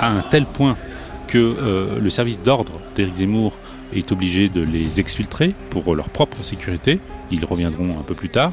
À 0.00 0.12
un 0.12 0.20
tel 0.30 0.44
point 0.44 0.76
que 1.26 1.38
euh, 1.38 1.98
le 2.00 2.10
service 2.10 2.40
d'ordre 2.40 2.80
d'Éric 2.96 3.16
Zemmour 3.16 3.52
est 3.94 4.12
obligé 4.12 4.48
de 4.48 4.60
les 4.60 5.00
exfiltrer 5.00 5.54
pour 5.70 5.94
leur 5.94 6.08
propre 6.08 6.44
sécurité. 6.44 7.00
Ils 7.30 7.44
reviendront 7.44 7.98
un 7.98 8.02
peu 8.02 8.14
plus 8.14 8.28
tard. 8.28 8.52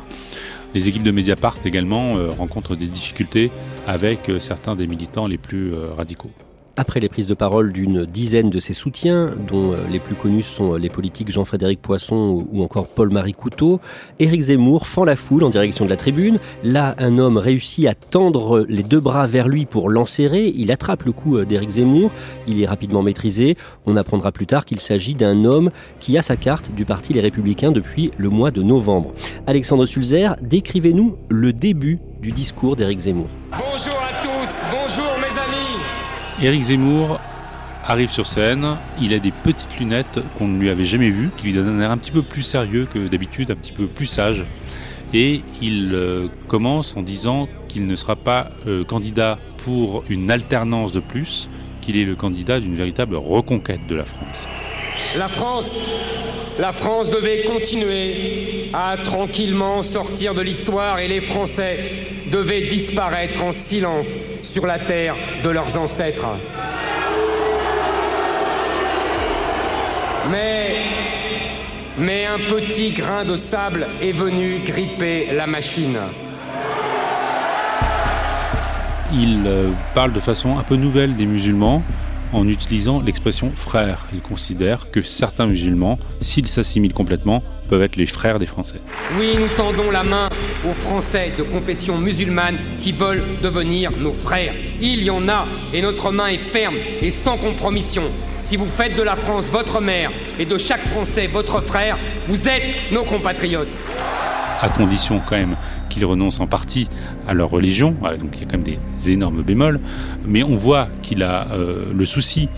Les 0.74 0.90
équipes 0.90 1.04
de 1.04 1.12
Mediapart 1.12 1.56
également 1.64 2.18
euh, 2.18 2.30
rencontrent 2.32 2.76
des 2.76 2.88
difficultés 2.88 3.50
avec 3.88 4.28
euh, 4.30 4.40
certains 4.40 4.76
des 4.76 4.88
militants 4.88 5.26
les 5.26 5.38
plus 5.38 5.74
euh, 5.74 5.94
radicaux. 5.94 6.32
Après 6.78 7.00
les 7.00 7.08
prises 7.08 7.28
de 7.28 7.34
parole 7.34 7.72
d'une 7.72 8.06
dizaine 8.06 8.50
de 8.50 8.60
ses 8.60 8.74
soutiens, 8.74 9.32
dont 9.48 9.72
euh, 9.72 9.78
les 9.90 10.00
plus 10.00 10.16
connus 10.16 10.44
sont 10.44 10.74
euh, 10.74 10.78
les 10.78 10.90
politiques 10.90 11.32
Jean-Frédéric 11.32 11.82
Poisson 11.82 12.46
ou 12.52 12.64
encore 12.64 12.88
Paul-Marie 12.88 13.32
Couteau, 13.32 13.80
Éric 14.20 14.42
Zemmour 14.42 14.86
fend 14.86 15.06
la 15.06 15.16
foule 15.16 15.46
en 15.46 15.50
direction 15.50 15.86
de 15.86 15.90
la 15.90 15.96
tribune. 15.96 16.38
Là, 16.64 16.94
un 16.98 17.18
homme 17.18 17.38
réussit 17.38 17.88
à 17.88 17.96
tendre 17.96 18.66
les 18.68 18.84
deux 18.84 19.00
bras 19.00 19.26
vers 19.26 19.48
lui 19.48 19.66
pour 19.66 19.90
l'enserrer. 19.90 20.52
Il 20.54 20.70
attrape 20.70 21.04
le 21.04 21.14
cou 21.14 21.38
euh, 21.38 21.46
d'Éric 21.46 21.70
Zemmour. 21.70 22.12
Il 22.46 22.62
est 22.62 22.68
rapidement 22.68 23.04
maîtrisé. 23.04 23.56
On 23.86 23.96
apprendra 23.96 24.34
plus 24.34 24.46
tard 24.46 24.66
qu'il 24.66 24.82
s'agit 24.82 25.16
d'un 25.16 25.46
homme 25.46 25.70
qui 26.02 26.18
a 26.18 26.22
sa 26.22 26.36
carte 26.36 26.76
du 26.76 26.84
Parti 26.84 27.14
Les 27.14 27.22
Républicains 27.22 27.72
depuis 27.72 28.12
le 28.18 28.28
mois 28.28 28.52
de 28.52 28.62
novembre. 28.62 29.14
Alexandre 29.48 29.86
Sulzer, 29.86 30.36
décrivez-nous 30.42 31.16
le 31.30 31.54
début 31.54 32.00
du 32.22 32.34
discours 32.34 32.76
d'Éric 32.76 33.00
Zemmour. 33.00 33.28
Éric 36.42 36.64
Zemmour 36.64 37.22
arrive 37.86 38.12
sur 38.12 38.28
scène, 38.28 38.76
il 39.00 39.14
a 39.14 39.20
des 39.20 39.32
petites 39.32 39.80
lunettes 39.80 40.20
qu'on 40.38 40.50
ne 40.50 40.60
lui 40.60 40.70
avait 40.70 40.84
jamais 40.84 41.10
vues, 41.10 41.30
qui 41.38 41.46
lui 41.46 41.54
donnent 41.54 41.80
un 41.80 41.82
air 41.82 41.92
un 41.92 41.98
petit 41.98 42.12
peu 42.12 42.24
plus 42.24 42.42
sérieux 42.42 42.88
que 42.94 43.08
d'habitude, 43.08 43.52
un 43.52 43.56
petit 43.56 43.72
peu 43.72 43.86
plus 43.86 44.06
sage. 44.06 44.44
Et 45.14 45.44
il 45.62 45.92
euh, 45.94 46.28
commence 46.50 46.98
en 46.98 47.04
disant 47.04 47.48
qu'il 47.70 47.88
ne 47.88 47.96
sera 47.96 48.18
pas 48.18 48.50
euh, 48.68 48.84
candidat 48.84 49.40
pour 49.58 50.04
une 50.10 50.30
alternance 50.30 50.92
de 50.92 51.00
plus, 51.00 51.48
qu'il 51.80 51.96
est 51.96 52.04
le 52.04 52.16
candidat 52.16 52.60
d'une 52.60 52.76
véritable 52.76 53.16
reconquête 53.16 53.88
de 53.88 53.96
la 53.96 54.04
France. 54.04 54.46
La 55.16 55.30
France, 55.30 55.80
la 56.60 56.74
France 56.74 57.10
devait 57.12 57.44
continuer 57.44 58.72
à 58.74 58.98
tranquillement 58.98 59.84
sortir 59.84 60.34
de 60.34 60.42
l'histoire 60.42 61.00
et 61.00 61.08
les 61.08 61.22
Français 61.22 61.80
devaient 62.30 62.66
disparaître 62.66 63.42
en 63.42 63.54
silence 63.54 64.10
sur 64.46 64.66
la 64.66 64.78
terre 64.80 65.16
de 65.44 65.50
leurs 65.50 65.78
ancêtres. 65.78 66.28
Mais, 70.32 70.76
mais 71.98 72.26
un 72.26 72.38
petit 72.38 72.92
grain 72.92 73.26
de 73.26 73.36
sable 73.36 73.88
est 74.02 74.12
venu 74.12 74.60
gripper 74.60 75.32
la 75.34 75.48
machine. 75.48 75.98
Il 79.14 79.44
euh, 79.46 79.70
parle 79.94 80.14
de 80.14 80.20
façon 80.20 80.58
un 80.58 80.64
peu 80.64 80.76
nouvelle 80.76 81.16
des 81.16 81.26
musulmans 81.26 81.82
en 82.34 82.48
utilisant 82.48 83.02
l'expression 83.02 83.52
frère. 83.56 84.08
Il 84.14 84.22
considère 84.22 84.92
que 84.92 85.02
certains 85.02 85.48
musulmans, 85.48 85.98
s'ils 86.22 86.48
s'assimilent 86.48 86.94
complètement, 86.94 87.44
peuvent 87.68 87.82
être 87.82 87.96
les 87.96 88.06
frères 88.06 88.40
des 88.40 88.46
Français. 88.46 88.80
Oui, 89.20 89.36
nous 89.38 89.48
tendons 89.58 89.92
la 89.92 90.04
main 90.04 90.30
aux 90.68 90.74
Français 90.74 91.34
de 91.38 91.44
confession 91.44 91.98
musulmane 91.98 92.58
qui 92.80 92.92
veulent 92.92 93.24
devenir 93.42 93.92
nos 93.92 94.14
frères. 94.14 94.54
Il 94.82 95.04
y 95.04 95.10
en 95.10 95.28
a, 95.28 95.46
et 95.74 95.82
notre 95.82 96.12
main 96.12 96.28
est 96.28 96.38
ferme 96.38 96.76
et 97.02 97.12
sans 97.12 97.38
compromission. 97.38 98.04
Si 98.42 98.58
vous 98.58 98.68
faites 98.68 98.96
de 98.96 99.02
la 99.02 99.16
France 99.16 99.50
votre 99.50 99.82
mère 99.82 100.12
et 100.40 100.46
de 100.46 100.58
chaque 100.58 100.86
Français 100.86 101.28
votre 101.28 101.62
frère, 101.62 101.98
vous 102.28 102.48
êtes 102.48 102.92
nos 102.92 103.04
compatriotes. 103.04 103.70
À 104.62 104.70
condition 104.70 105.22
quand 105.28 105.36
même 105.36 105.56
qu'ils 105.90 106.06
renoncent 106.06 106.40
en 106.40 106.48
partie 106.48 106.88
à 107.28 107.34
leur 107.34 107.50
religion, 107.50 107.96
donc 108.20 108.32
il 108.36 108.42
y 108.42 108.44
a 108.44 108.46
quand 108.46 108.58
même 108.58 108.64
des 108.64 109.12
énormes 109.12 109.42
bémols, 109.42 109.80
mais 110.26 110.44
on 110.44 110.56
voit 110.56 110.90
qu'il 111.02 111.24
a 111.24 111.52
euh, 111.52 111.86
le 111.94 112.06
souci 112.06 112.50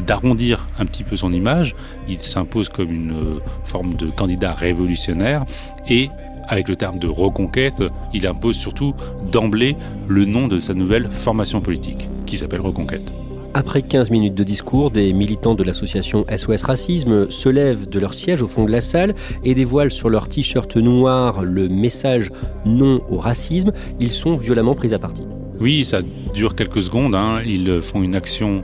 d'arrondir 0.00 0.68
un 0.78 0.86
petit 0.86 1.04
peu 1.04 1.16
son 1.16 1.32
image. 1.32 1.74
Il 2.08 2.18
s'impose 2.18 2.68
comme 2.68 2.90
une 2.90 3.12
euh, 3.12 3.40
forme 3.64 3.94
de 3.94 4.10
candidat 4.10 4.52
révolutionnaire 4.52 5.44
et 5.88 6.10
avec 6.48 6.68
le 6.68 6.76
terme 6.76 6.98
de 6.98 7.08
reconquête, 7.08 7.82
il 8.14 8.26
impose 8.26 8.56
surtout 8.56 8.94
d'emblée 9.32 9.76
le 10.06 10.24
nom 10.24 10.46
de 10.46 10.60
sa 10.60 10.74
nouvelle 10.74 11.10
formation 11.10 11.60
politique, 11.60 12.08
qui 12.24 12.36
s'appelle 12.36 12.60
Reconquête. 12.60 13.12
Après 13.52 13.80
15 13.80 14.10
minutes 14.10 14.34
de 14.34 14.44
discours, 14.44 14.90
des 14.90 15.14
militants 15.14 15.54
de 15.54 15.62
l'association 15.62 16.24
SOS 16.28 16.62
Racisme 16.62 17.30
se 17.30 17.48
lèvent 17.48 17.88
de 17.88 17.98
leur 17.98 18.12
siège 18.12 18.42
au 18.42 18.46
fond 18.46 18.64
de 18.64 18.70
la 18.70 18.82
salle 18.82 19.14
et 19.44 19.54
dévoilent 19.54 19.90
sur 19.90 20.10
leur 20.10 20.28
t-shirt 20.28 20.76
noir 20.76 21.42
le 21.42 21.68
message 21.68 22.30
non 22.66 23.00
au 23.08 23.16
racisme. 23.16 23.72
Ils 23.98 24.12
sont 24.12 24.36
violemment 24.36 24.74
pris 24.74 24.92
à 24.92 24.98
partie. 24.98 25.24
Oui, 25.58 25.86
ça 25.86 26.00
dure 26.34 26.54
quelques 26.54 26.82
secondes. 26.82 27.14
Hein. 27.14 27.40
Ils 27.46 27.80
font 27.80 28.02
une 28.02 28.14
action 28.14 28.62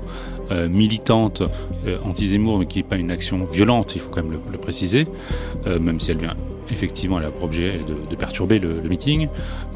euh, 0.50 0.68
militante 0.68 1.42
euh, 1.86 1.98
anti-Zemmour, 2.04 2.58
mais 2.58 2.66
qui 2.66 2.78
n'est 2.78 2.84
pas 2.84 2.96
une 2.96 3.10
action 3.10 3.44
violente, 3.44 3.92
il 3.94 4.00
faut 4.00 4.10
quand 4.10 4.22
même 4.22 4.38
le, 4.50 4.58
préciser, 4.58 5.06
euh, 5.66 5.78
même 5.78 6.00
si 6.00 6.10
elle 6.10 6.18
vient 6.18 6.36
effectivement, 6.70 7.18
elle 7.18 7.26
a 7.26 7.30
pour 7.30 7.42
objet 7.42 7.80
de, 8.10 8.16
perturber 8.16 8.58
le, 8.58 8.80
meeting. 8.82 9.28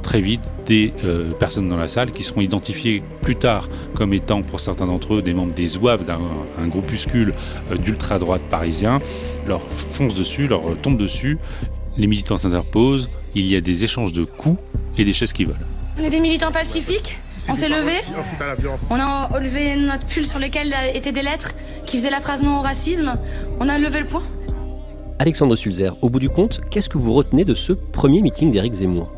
Très 0.02 0.20
vite, 0.20 0.40
des 0.66 0.94
personnes 1.38 1.68
dans 1.68 1.76
la 1.76 1.88
salle 1.88 2.10
qui 2.10 2.22
seront 2.22 2.40
identifiées 2.40 3.02
plus 3.20 3.36
tard 3.36 3.68
comme 3.94 4.14
étant, 4.14 4.40
pour 4.40 4.60
certains 4.60 4.86
d'entre 4.86 5.14
eux, 5.14 5.20
des 5.20 5.34
membres 5.34 5.52
des 5.52 5.66
zouaves 5.66 6.06
d'un 6.06 6.68
groupuscule 6.68 7.34
d'ultra-droite 7.84 8.40
parisien, 8.48 9.00
leur 9.46 9.60
foncent 9.60 10.14
dessus, 10.14 10.46
leur 10.46 10.62
tombent 10.80 10.96
dessus. 10.96 11.38
Les 11.98 12.06
militants 12.06 12.38
s'interposent, 12.38 13.10
il 13.34 13.46
y 13.46 13.56
a 13.56 13.60
des 13.60 13.84
échanges 13.84 14.12
de 14.12 14.24
coups 14.24 14.62
et 14.96 15.04
des 15.04 15.12
chaises 15.12 15.34
qui 15.34 15.44
volent. 15.44 15.58
On 15.98 16.04
est 16.04 16.10
des 16.10 16.20
militants 16.20 16.52
pacifiques? 16.52 17.18
On 17.48 17.54
s'est 17.54 17.68
levé. 17.68 18.00
On 18.90 18.98
a 18.98 19.30
enlevé 19.32 19.76
notre 19.76 20.04
pull 20.06 20.26
sur 20.26 20.38
lequel 20.38 20.74
étaient 20.94 21.12
des 21.12 21.22
lettres 21.22 21.52
qui 21.84 21.98
faisaient 21.98 22.10
la 22.10 22.20
phrase 22.20 22.42
non 22.42 22.58
au 22.58 22.62
racisme. 22.62 23.16
On 23.60 23.68
a 23.68 23.78
levé 23.78 24.00
le 24.00 24.06
poing. 24.06 24.22
Alexandre 25.18 25.56
Sulzer, 25.56 25.96
au 26.02 26.10
bout 26.10 26.18
du 26.18 26.28
compte, 26.28 26.60
qu'est-ce 26.70 26.88
que 26.88 26.98
vous 26.98 27.14
retenez 27.14 27.44
de 27.44 27.54
ce 27.54 27.72
premier 27.72 28.20
meeting 28.20 28.50
d'Éric 28.50 28.74
Zemmour? 28.74 29.12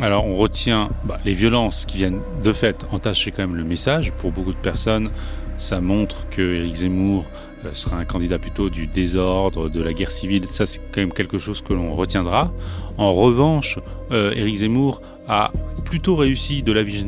Alors 0.00 0.26
on 0.26 0.34
retient 0.34 0.90
bah, 1.04 1.18
les 1.24 1.34
violences 1.34 1.86
qui 1.86 1.98
viennent 1.98 2.20
de 2.42 2.52
fait 2.52 2.84
entacher 2.90 3.30
quand 3.30 3.42
même 3.42 3.56
le 3.56 3.64
message. 3.64 4.12
Pour 4.12 4.32
beaucoup 4.32 4.52
de 4.52 4.58
personnes, 4.58 5.10
ça 5.56 5.80
montre 5.80 6.26
que 6.30 6.42
Éric 6.42 6.74
Zemmour 6.74 7.24
euh, 7.64 7.70
sera 7.74 7.96
un 7.98 8.04
candidat 8.04 8.40
plutôt 8.40 8.70
du 8.70 8.88
désordre, 8.88 9.68
de 9.68 9.80
la 9.80 9.92
guerre 9.92 10.10
civile. 10.10 10.48
Ça 10.50 10.66
c'est 10.66 10.80
quand 10.92 11.00
même 11.00 11.12
quelque 11.12 11.38
chose 11.38 11.62
que 11.62 11.72
l'on 11.72 11.94
retiendra. 11.94 12.50
En 12.98 13.12
revanche, 13.12 13.78
euh, 14.10 14.32
Éric 14.34 14.56
Zemmour 14.56 15.00
a 15.28 15.52
plutôt 15.84 16.16
réussi 16.16 16.62
de 16.62 16.72
la 16.72 16.82
vie 16.82 17.04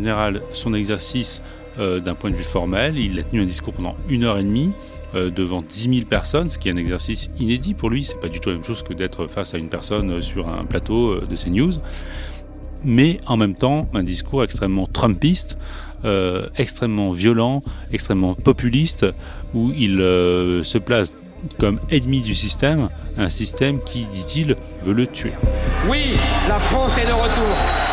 son 0.53 0.75
exercice 0.75 1.43
euh, 1.79 2.01
d'un 2.01 2.15
point 2.15 2.31
de 2.31 2.37
vue 2.37 2.45
formel. 2.45 2.97
Il 2.97 3.19
a 3.19 3.23
tenu 3.23 3.43
un 3.43 3.47
discours 3.47 3.75
pendant 3.75 3.97
une 4.09 4.25
heure 4.25 4.39
et 4.39 4.43
demie 4.43 4.73
euh, 5.15 5.31
devant 5.31 5.63
10 5.63 5.95
000 5.95 6.07
personnes, 6.09 6.49
ce 6.49 6.59
qui 6.59 6.69
est 6.69 6.73
un 6.73 6.77
exercice 6.77 7.29
inédit 7.39 7.75
pour 7.75 7.91
lui. 7.91 8.05
C'est 8.05 8.19
pas 8.19 8.29
du 8.29 8.41
tout 8.41 8.49
la 8.49 8.55
même 8.55 8.65
chose 8.65 8.83
que 8.83 8.95
d'être 8.95 9.27
face 9.27 9.53
à 9.53 9.59
une 9.59 9.69
personne 9.69 10.11
euh, 10.11 10.21
sur 10.21 10.49
un 10.49 10.65
plateau 10.65 11.21
de 11.21 11.37
CNews. 11.37 11.73
Mais 12.83 13.21
en 13.27 13.37
même 13.37 13.55
temps, 13.55 13.89
un 13.95 14.03
discours 14.03 14.45
extrêmement 14.45 14.87
trumpiste, 14.87 15.59
extrêmement 16.57 17.11
violent, 17.11 17.63
extrêmement 17.91 18.35
populiste, 18.35 19.07
où 19.55 19.73
il 19.73 19.97
se 20.63 20.79
place 20.79 21.13
comme 21.59 21.81
ennemi 21.91 22.21
du 22.21 22.35
système, 22.35 22.89
un 23.17 23.31
système 23.31 23.81
qui, 23.81 24.05
dit-il, 24.05 24.55
veut 24.85 24.93
le 24.93 25.09
tuer. 25.09 25.33
Oui, 25.89 26.17
la 26.49 26.61
France 26.61 26.97
est 26.99 27.07
de 27.07 27.13
retour. 27.13 27.86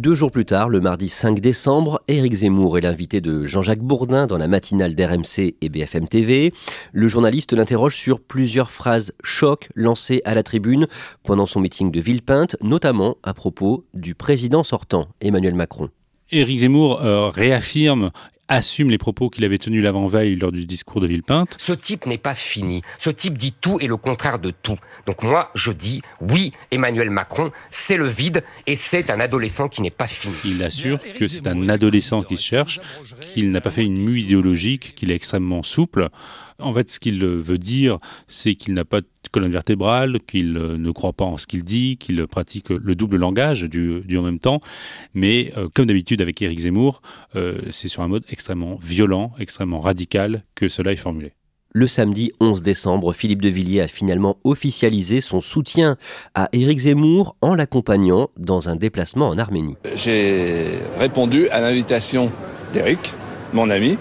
Deux 0.00 0.14
jours 0.14 0.30
plus 0.30 0.46
tard, 0.46 0.70
le 0.70 0.80
mardi 0.80 1.10
5 1.10 1.40
décembre, 1.40 2.00
Éric 2.08 2.32
Zemmour 2.32 2.78
est 2.78 2.80
l'invité 2.80 3.20
de 3.20 3.44
Jean-Jacques 3.44 3.82
Bourdin 3.82 4.26
dans 4.26 4.38
la 4.38 4.48
matinale 4.48 4.94
d'RMC 4.94 5.56
et 5.60 5.68
BFM 5.68 6.08
TV. 6.08 6.54
Le 6.94 7.06
journaliste 7.06 7.52
l'interroge 7.52 7.96
sur 7.96 8.18
plusieurs 8.18 8.70
phrases 8.70 9.12
choc 9.22 9.68
lancées 9.74 10.22
à 10.24 10.34
la 10.34 10.42
tribune 10.42 10.86
pendant 11.22 11.44
son 11.44 11.60
meeting 11.60 11.90
de 11.90 12.00
Villepinte, 12.00 12.56
notamment 12.62 13.18
à 13.22 13.34
propos 13.34 13.84
du 13.92 14.14
président 14.14 14.62
sortant, 14.62 15.04
Emmanuel 15.20 15.52
Macron. 15.52 15.90
Éric 16.30 16.60
Zemmour 16.60 17.02
euh, 17.02 17.28
réaffirme 17.28 18.10
assume 18.50 18.90
les 18.90 18.98
propos 18.98 19.30
qu'il 19.30 19.44
avait 19.44 19.58
tenus 19.58 19.82
l'avant-veille 19.82 20.36
lors 20.36 20.52
du 20.52 20.66
discours 20.66 21.00
de 21.00 21.06
Villepinte. 21.06 21.56
Ce 21.58 21.72
type 21.72 22.04
n'est 22.04 22.18
pas 22.18 22.34
fini. 22.34 22.82
Ce 22.98 23.08
type 23.08 23.38
dit 23.38 23.54
tout 23.58 23.78
et 23.80 23.86
le 23.86 23.96
contraire 23.96 24.40
de 24.40 24.50
tout. 24.50 24.76
Donc 25.06 25.22
moi, 25.22 25.50
je 25.54 25.72
dis 25.72 26.02
oui, 26.20 26.52
Emmanuel 26.70 27.10
Macron, 27.10 27.52
c'est 27.70 27.96
le 27.96 28.08
vide 28.08 28.42
et 28.66 28.74
c'est 28.74 29.08
un 29.08 29.20
adolescent 29.20 29.68
qui 29.68 29.82
n'est 29.82 29.90
pas 29.90 30.08
fini. 30.08 30.34
Il 30.44 30.62
assure 30.62 30.98
que 31.14 31.26
c'est 31.28 31.46
un 31.46 31.68
adolescent 31.68 32.22
qui 32.22 32.36
se 32.36 32.42
cherche, 32.42 32.80
qu'il 33.32 33.52
n'a 33.52 33.60
pas 33.60 33.70
fait 33.70 33.84
une 33.84 34.00
mue 34.00 34.18
idéologique, 34.18 34.94
qu'il 34.96 35.12
est 35.12 35.16
extrêmement 35.16 35.62
souple. 35.62 36.08
En 36.58 36.74
fait, 36.74 36.90
ce 36.90 36.98
qu'il 36.98 37.24
veut 37.24 37.58
dire, 37.58 37.98
c'est 38.26 38.56
qu'il 38.56 38.74
n'a 38.74 38.84
pas 38.84 39.00
colonne 39.30 39.52
vertébrale, 39.52 40.18
qu'il 40.26 40.52
ne 40.52 40.90
croit 40.90 41.12
pas 41.12 41.24
en 41.24 41.38
ce 41.38 41.46
qu'il 41.46 41.64
dit, 41.64 41.96
qu'il 41.96 42.26
pratique 42.26 42.70
le 42.70 42.94
double 42.94 43.16
langage 43.16 43.62
du, 43.62 44.16
en 44.16 44.22
même 44.22 44.38
temps. 44.38 44.60
Mais 45.14 45.52
euh, 45.56 45.68
comme 45.74 45.86
d'habitude 45.86 46.20
avec 46.20 46.40
Éric 46.42 46.60
Zemmour, 46.60 47.02
euh, 47.36 47.60
c'est 47.70 47.88
sur 47.88 48.02
un 48.02 48.08
mode 48.08 48.24
extrêmement 48.30 48.78
violent, 48.80 49.32
extrêmement 49.38 49.80
radical 49.80 50.44
que 50.54 50.68
cela 50.68 50.92
est 50.92 50.96
formulé. 50.96 51.32
Le 51.72 51.86
samedi 51.86 52.32
11 52.40 52.62
décembre, 52.62 53.12
Philippe 53.12 53.42
de 53.42 53.48
Villiers 53.48 53.82
a 53.82 53.88
finalement 53.88 54.38
officialisé 54.42 55.20
son 55.20 55.40
soutien 55.40 55.96
à 56.34 56.48
Éric 56.52 56.80
Zemmour 56.80 57.36
en 57.42 57.54
l'accompagnant 57.54 58.30
dans 58.36 58.68
un 58.68 58.74
déplacement 58.74 59.28
en 59.28 59.38
Arménie. 59.38 59.76
J'ai 59.94 60.64
répondu 60.98 61.48
à 61.50 61.60
l'invitation 61.60 62.32
d'Éric, 62.72 63.12
mon 63.52 63.70
ami. 63.70 63.98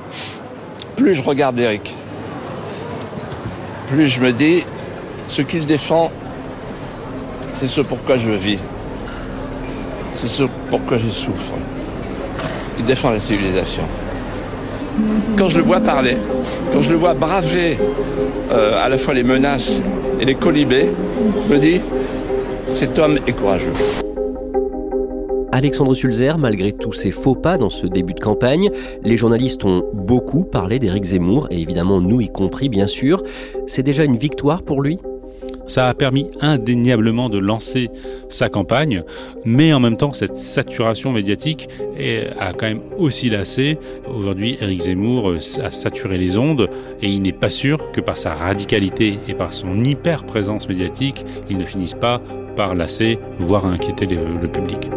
Plus 0.95 1.13
je 1.13 1.21
regarde 1.21 1.59
Éric, 1.59 1.95
plus 3.89 4.07
je 4.07 4.21
me 4.21 4.31
dis, 4.31 4.63
ce 5.29 5.43
qu'il 5.43 5.65
défend, 5.65 6.11
c'est 7.53 7.67
ce 7.67 7.81
pourquoi 7.81 8.17
je 8.17 8.31
vis. 8.31 8.57
C'est 10.15 10.27
ce 10.27 10.43
pourquoi 10.69 10.97
je 10.97 11.07
souffre. 11.07 11.53
Il 12.77 12.85
défend 12.85 13.11
la 13.11 13.19
civilisation. 13.19 13.83
Quand 15.37 15.47
je 15.49 15.57
le 15.57 15.63
vois 15.63 15.79
parler, 15.79 16.17
quand 16.73 16.81
je 16.81 16.89
le 16.89 16.97
vois 16.97 17.13
braver 17.13 17.77
euh, 18.51 18.83
à 18.83 18.89
la 18.89 18.97
fois 18.97 19.13
les 19.13 19.23
menaces 19.23 19.81
et 20.19 20.25
les 20.25 20.35
colibés, 20.35 20.89
je 21.47 21.53
me 21.53 21.59
dis, 21.59 21.81
cet 22.67 22.97
homme 22.99 23.19
est 23.25 23.31
courageux. 23.31 23.73
Alexandre 25.51 25.93
Sulzer, 25.93 26.37
malgré 26.37 26.71
tous 26.71 26.93
ses 26.93 27.11
faux 27.11 27.35
pas 27.35 27.57
dans 27.57 27.69
ce 27.69 27.85
début 27.85 28.13
de 28.13 28.19
campagne, 28.19 28.69
les 29.03 29.17
journalistes 29.17 29.63
ont 29.65 29.83
beaucoup 29.93 30.43
parlé 30.43 30.79
d'Éric 30.79 31.03
Zemmour, 31.03 31.47
et 31.51 31.61
évidemment 31.61 32.01
nous 32.01 32.19
y 32.19 32.29
compris 32.29 32.69
bien 32.69 32.87
sûr. 32.87 33.23
C'est 33.67 33.83
déjà 33.83 34.03
une 34.03 34.17
victoire 34.17 34.63
pour 34.63 34.81
lui? 34.81 34.99
Ça 35.69 35.87
a 35.87 35.93
permis 35.93 36.29
indéniablement 36.41 37.29
de 37.29 37.37
lancer 37.37 37.89
sa 38.27 38.49
campagne, 38.49 39.03
mais 39.45 39.71
en 39.71 39.79
même 39.79 39.97
temps, 39.97 40.13
cette 40.13 40.37
saturation 40.37 41.11
médiatique 41.11 41.69
a 42.39 42.53
quand 42.53 42.67
même 42.67 42.81
aussi 42.97 43.29
lassé. 43.29 43.77
Aujourd'hui, 44.13 44.57
Éric 44.59 44.81
Zemmour 44.81 45.33
a 45.63 45.71
saturé 45.71 46.17
les 46.17 46.37
ondes 46.37 46.69
et 47.01 47.07
il 47.07 47.21
n'est 47.21 47.31
pas 47.31 47.49
sûr 47.49 47.91
que 47.91 48.01
par 48.01 48.17
sa 48.17 48.33
radicalité 48.33 49.19
et 49.27 49.33
par 49.33 49.53
son 49.53 49.83
hyper 49.83 50.25
présence 50.25 50.67
médiatique, 50.67 51.25
il 51.49 51.57
ne 51.57 51.65
finisse 51.65 51.93
pas 51.93 52.21
par 52.55 52.75
lasser, 52.75 53.19
voire 53.39 53.65
inquiéter 53.65 54.07
le 54.07 54.47
public. 54.47 54.89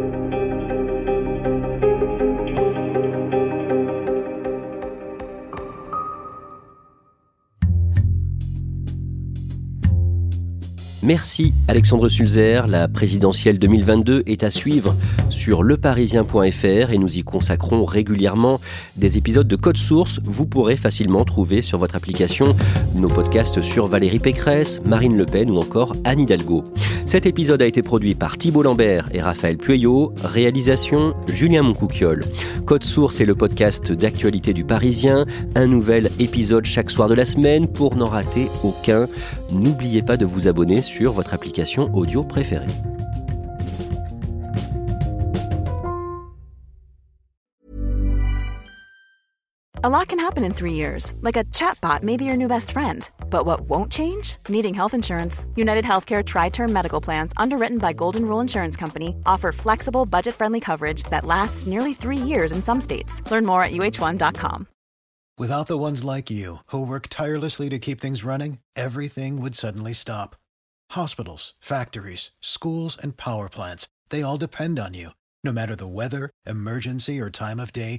Merci 11.03 11.53
Alexandre 11.67 12.09
Sulzer. 12.09 12.69
La 12.69 12.87
présidentielle 12.87 13.59
2022 13.59 14.23
est 14.27 14.45
à 14.45 14.53
suivre 14.53 14.95
sur 15.31 15.65
leparisien.fr 15.65 16.93
et 16.93 16.99
nous 16.99 17.19
y 17.19 17.25
consacrons 17.25 17.85
régulièrement 17.85 18.61
des 18.97 19.19
épisodes 19.19 19.49
de 19.49 19.57
Code 19.57 19.79
Source. 19.79 20.21
Vous 20.23 20.47
pourrez 20.47 20.77
facilement 20.77 21.25
trouver 21.25 21.61
sur 21.61 21.79
votre 21.79 21.97
application 21.97 22.55
nos 22.95 23.09
podcasts 23.09 23.63
sur 23.63 23.89
Valérie 23.89 24.21
Pécresse, 24.21 24.81
Marine 24.87 25.17
Le 25.17 25.27
Pen 25.27 25.51
ou 25.51 25.59
encore 25.59 25.97
Anne 26.05 26.21
Hidalgo. 26.21 26.63
Cet 27.07 27.27
épisode 27.27 27.61
a 27.63 27.67
été 27.67 27.83
produit 27.83 28.15
par 28.15 28.39
Thibault 28.39 28.63
Lambert 28.63 29.09
et 29.13 29.21
Raphaël 29.21 29.57
Pueyo. 29.57 30.15
Réalisation 30.23 31.15
Julien 31.29 31.63
Moncouquiole. 31.63 32.25
Code 32.65 32.85
Source 32.85 33.21
est 33.21 33.27
le 33.27 33.35
podcast 33.35 33.93
d'actualité 33.93 34.53
du 34.53 34.65
Parisien. 34.65 35.27
Un 35.55 35.67
nouvel 35.67 36.11
épisode 36.19 36.65
chaque 36.65 36.91
soir 36.91 37.09
de 37.09 37.15
la 37.15 37.25
semaine. 37.25 37.69
Pour 37.69 37.97
n'en 37.97 38.09
rater 38.09 38.49
aucun, 38.63 39.09
n'oubliez 39.53 40.03
pas 40.03 40.17
de 40.17 40.25
vous 40.25 40.49
abonner 40.49 40.83
sur 40.83 41.13
votre 41.13 41.35
application 41.35 41.95
audio 41.95 42.23
préférée. 42.23 42.67
A 49.85 49.91
lot 49.91 50.07
can 50.07 50.21
happen 50.21 50.45
in 50.45 50.55
three 50.55 50.75
years, 50.75 51.13
like 51.23 51.37
a 51.37 51.43
chatbot 51.47 52.05
may 52.05 52.17
be 52.17 52.25
your 52.25 52.37
new 52.37 52.47
best 52.47 52.71
friend. 52.71 53.11
But 53.31 53.47
what 53.47 53.63
won't 53.63 53.91
change? 53.91 54.37
Needing 54.49 54.75
health 54.75 54.95
insurance. 54.95 55.45
United 55.57 55.85
Healthcare 55.85 56.25
Tri 56.25 56.51
Term 56.51 56.73
Medical 56.73 57.01
Plans, 57.01 57.33
underwritten 57.37 57.79
by 57.79 57.93
Golden 57.93 58.25
Rule 58.25 58.41
Insurance 58.41 58.77
Company, 58.77 59.17
offer 59.27 59.51
flexible, 59.51 60.07
budget 60.07 60.37
friendly 60.37 60.61
coverage 60.61 61.03
that 61.11 61.25
lasts 61.25 61.67
nearly 61.67 61.95
three 61.95 62.17
years 62.17 62.53
in 62.53 62.63
some 62.63 62.81
states. 62.81 63.29
Learn 63.29 63.45
more 63.45 63.65
at 63.65 63.73
uh1.com. 63.73 64.69
Without 65.37 65.67
the 65.67 65.79
ones 65.79 66.05
like 66.05 66.31
you, 66.31 66.59
who 66.67 66.87
work 66.87 67.09
tirelessly 67.09 67.69
to 67.69 67.81
keep 67.81 68.01
things 68.01 68.23
running, 68.23 68.59
everything 68.77 69.43
would 69.43 69.57
suddenly 69.57 69.95
stop. 69.95 70.37
Hospitals, 70.91 71.55
factories, 71.59 72.31
schools, 72.41 72.97
and 73.03 73.17
power 73.17 73.49
plants, 73.49 73.89
they 74.11 74.23
all 74.23 74.39
depend 74.39 74.79
on 74.79 74.95
you. 74.95 75.11
No 75.43 75.51
matter 75.51 75.75
the 75.75 75.89
weather, 75.89 76.31
emergency, 76.47 77.19
or 77.19 77.31
time 77.31 77.59
of 77.59 77.73
day, 77.73 77.99